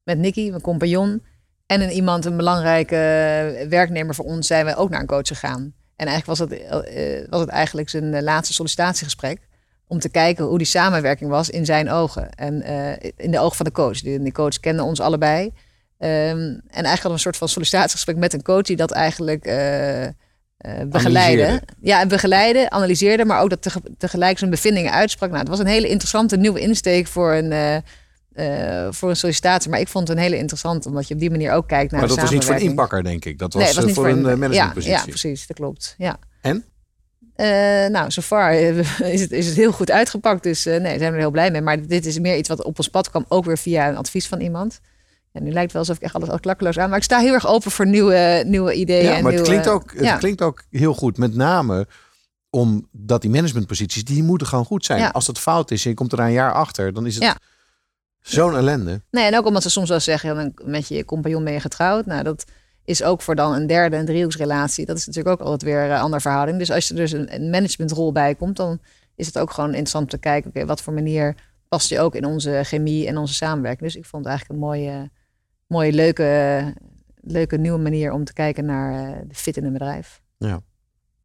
[0.02, 1.22] met Nicky, mijn compagnon.
[1.66, 2.96] En een iemand, een belangrijke
[3.68, 5.74] werknemer voor ons, zijn we ook naar een coach gegaan.
[5.96, 9.48] En eigenlijk was het, eh, was het eigenlijk zijn laatste sollicitatiegesprek.
[9.86, 12.30] Om te kijken hoe die samenwerking was in zijn ogen.
[12.30, 14.00] En eh, in de ogen van de coach.
[14.00, 15.52] Die, die coach kende ons allebei.
[15.98, 20.06] Ehm, en eigenlijk we een soort van sollicitatiegesprek met een coach die dat eigenlijk eh,
[20.86, 21.42] begeleide.
[21.42, 21.62] Analyseerde.
[21.80, 25.28] Ja, en begeleide, analyseerde, maar ook dat tege- tegelijk zijn bevindingen uitsprak.
[25.28, 27.82] Nou, het was een hele interessante nieuwe insteek voor een,
[28.32, 29.70] eh, voor een sollicitatie.
[29.70, 32.00] Maar ik vond het een hele interessant, omdat je op die manier ook kijkt naar
[32.00, 33.38] Maar dat was niet voor een inpakker, denk ik.
[33.38, 34.96] Dat was, Nee, was niet voor een ja, managementpositie.
[34.96, 35.94] Ja, precies, dat klopt.
[35.98, 36.16] Ja.
[36.40, 36.64] En?
[37.92, 38.54] Nou, so far
[39.14, 40.42] is het, is het heel goed uitgepakt.
[40.42, 41.60] Dus eh, nee, zijn we er heel blij mee.
[41.60, 44.26] Maar dit is meer iets wat op ons pad kwam, ook weer via een advies
[44.28, 44.80] van iemand.
[45.34, 46.88] Ja, nu lijkt het wel alsof ik echt alles al klakkeloos aan.
[46.88, 49.04] Maar ik sta heel erg open voor nieuwe, nieuwe ideeën.
[49.04, 50.16] Ja, en maar het klinkt, ook, het ja.
[50.16, 51.18] klinkt ook heel goed.
[51.18, 51.86] Met name
[52.50, 55.00] omdat die managementposities, die moeten gewoon goed zijn.
[55.00, 55.08] Ja.
[55.08, 57.36] Als het fout is en je komt er een jaar achter, dan is het Ja.
[58.20, 59.00] zo'n ellende.
[59.10, 62.06] Nee, en ook omdat ze soms wel zeggen, dan met je compagnon ben je getrouwd.
[62.06, 62.44] Nou, dat
[62.84, 64.86] is ook voor dan een derde, een driehoeksrelatie.
[64.86, 66.58] Dat is natuurlijk ook altijd weer een andere verhouding.
[66.58, 68.80] Dus als er dus een, managementrol bij komt, dan
[69.16, 71.34] is het ook gewoon interessant om te kijken, oké, wat voor manier
[71.68, 73.82] past je ook in onze chemie en onze samenwerking.
[73.92, 75.10] Dus ik vond het eigenlijk een mooie,
[75.74, 76.74] mooie leuke,
[77.20, 80.20] leuke nieuwe manier om te kijken naar eh, de fit in een bedrijf.
[80.38, 80.60] Ja.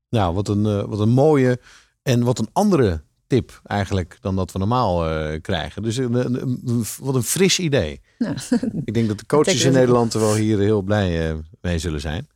[0.10, 1.60] Nou, wat een, eh, wat een mooie
[2.04, 5.84] en wat een andere tip eigenlijk dan dat we normaal eh, krijgen.
[5.84, 8.02] Dus een, een- een- wat een fris idee.
[8.18, 8.36] Nou,
[8.86, 12.28] Ik denk dat de coaches in Nederland er wel hier heel blij mee zullen zijn.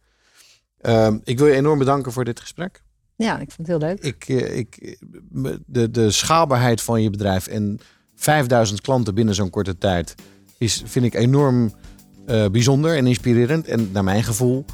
[0.81, 2.83] Ehm, ik wil je enorm bedanken voor dit gesprek.
[3.15, 3.99] ja, ik vond het heel leuk.
[4.03, 4.97] Ik, ik,
[5.65, 7.79] de, de schaalbaarheid van je bedrijf en
[8.15, 10.15] 5000 klanten binnen zo'n korte tijd
[10.57, 11.73] is, vind ik enorm
[12.25, 13.67] eh, bijzonder en inspirerend.
[13.67, 14.65] En naar mijn gevoel,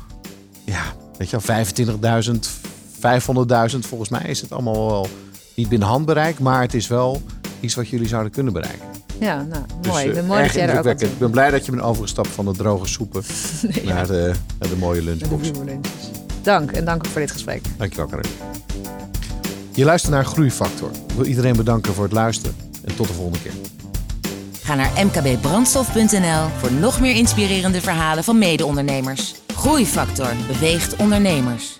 [0.63, 0.83] ja,
[1.17, 1.55] weet je wel,
[2.23, 2.49] 25.000,
[3.71, 5.07] 500.000, volgens mij is het allemaal wel
[5.55, 7.21] niet binnen handbereik, maar het is wel
[7.59, 8.87] iets wat jullie zouden kunnen bereiken.
[9.19, 10.05] Ja, nou, Dus, mooi.
[10.05, 11.01] Ik ben mooi dat jij er ook.
[11.01, 13.23] Ik ben blij dat je bent overgestapt van de droge soepen
[13.75, 15.51] Nee, naar, de, naar de mooie lunchbox.
[16.41, 17.61] Dank en dank ook voor dit gesprek.
[17.77, 18.31] Dankjewel, Karin.
[19.73, 20.89] Je luistert naar Groeifactor.
[21.07, 22.55] Ik wil iedereen bedanken voor het luisteren.
[22.85, 23.53] En tot de volgende keer.
[24.69, 29.35] Ga naar mkbbrandstof.nl voor nog meer inspirerende verhalen van mede-ondernemers.
[29.55, 31.79] Groeifactor beweegt ondernemers.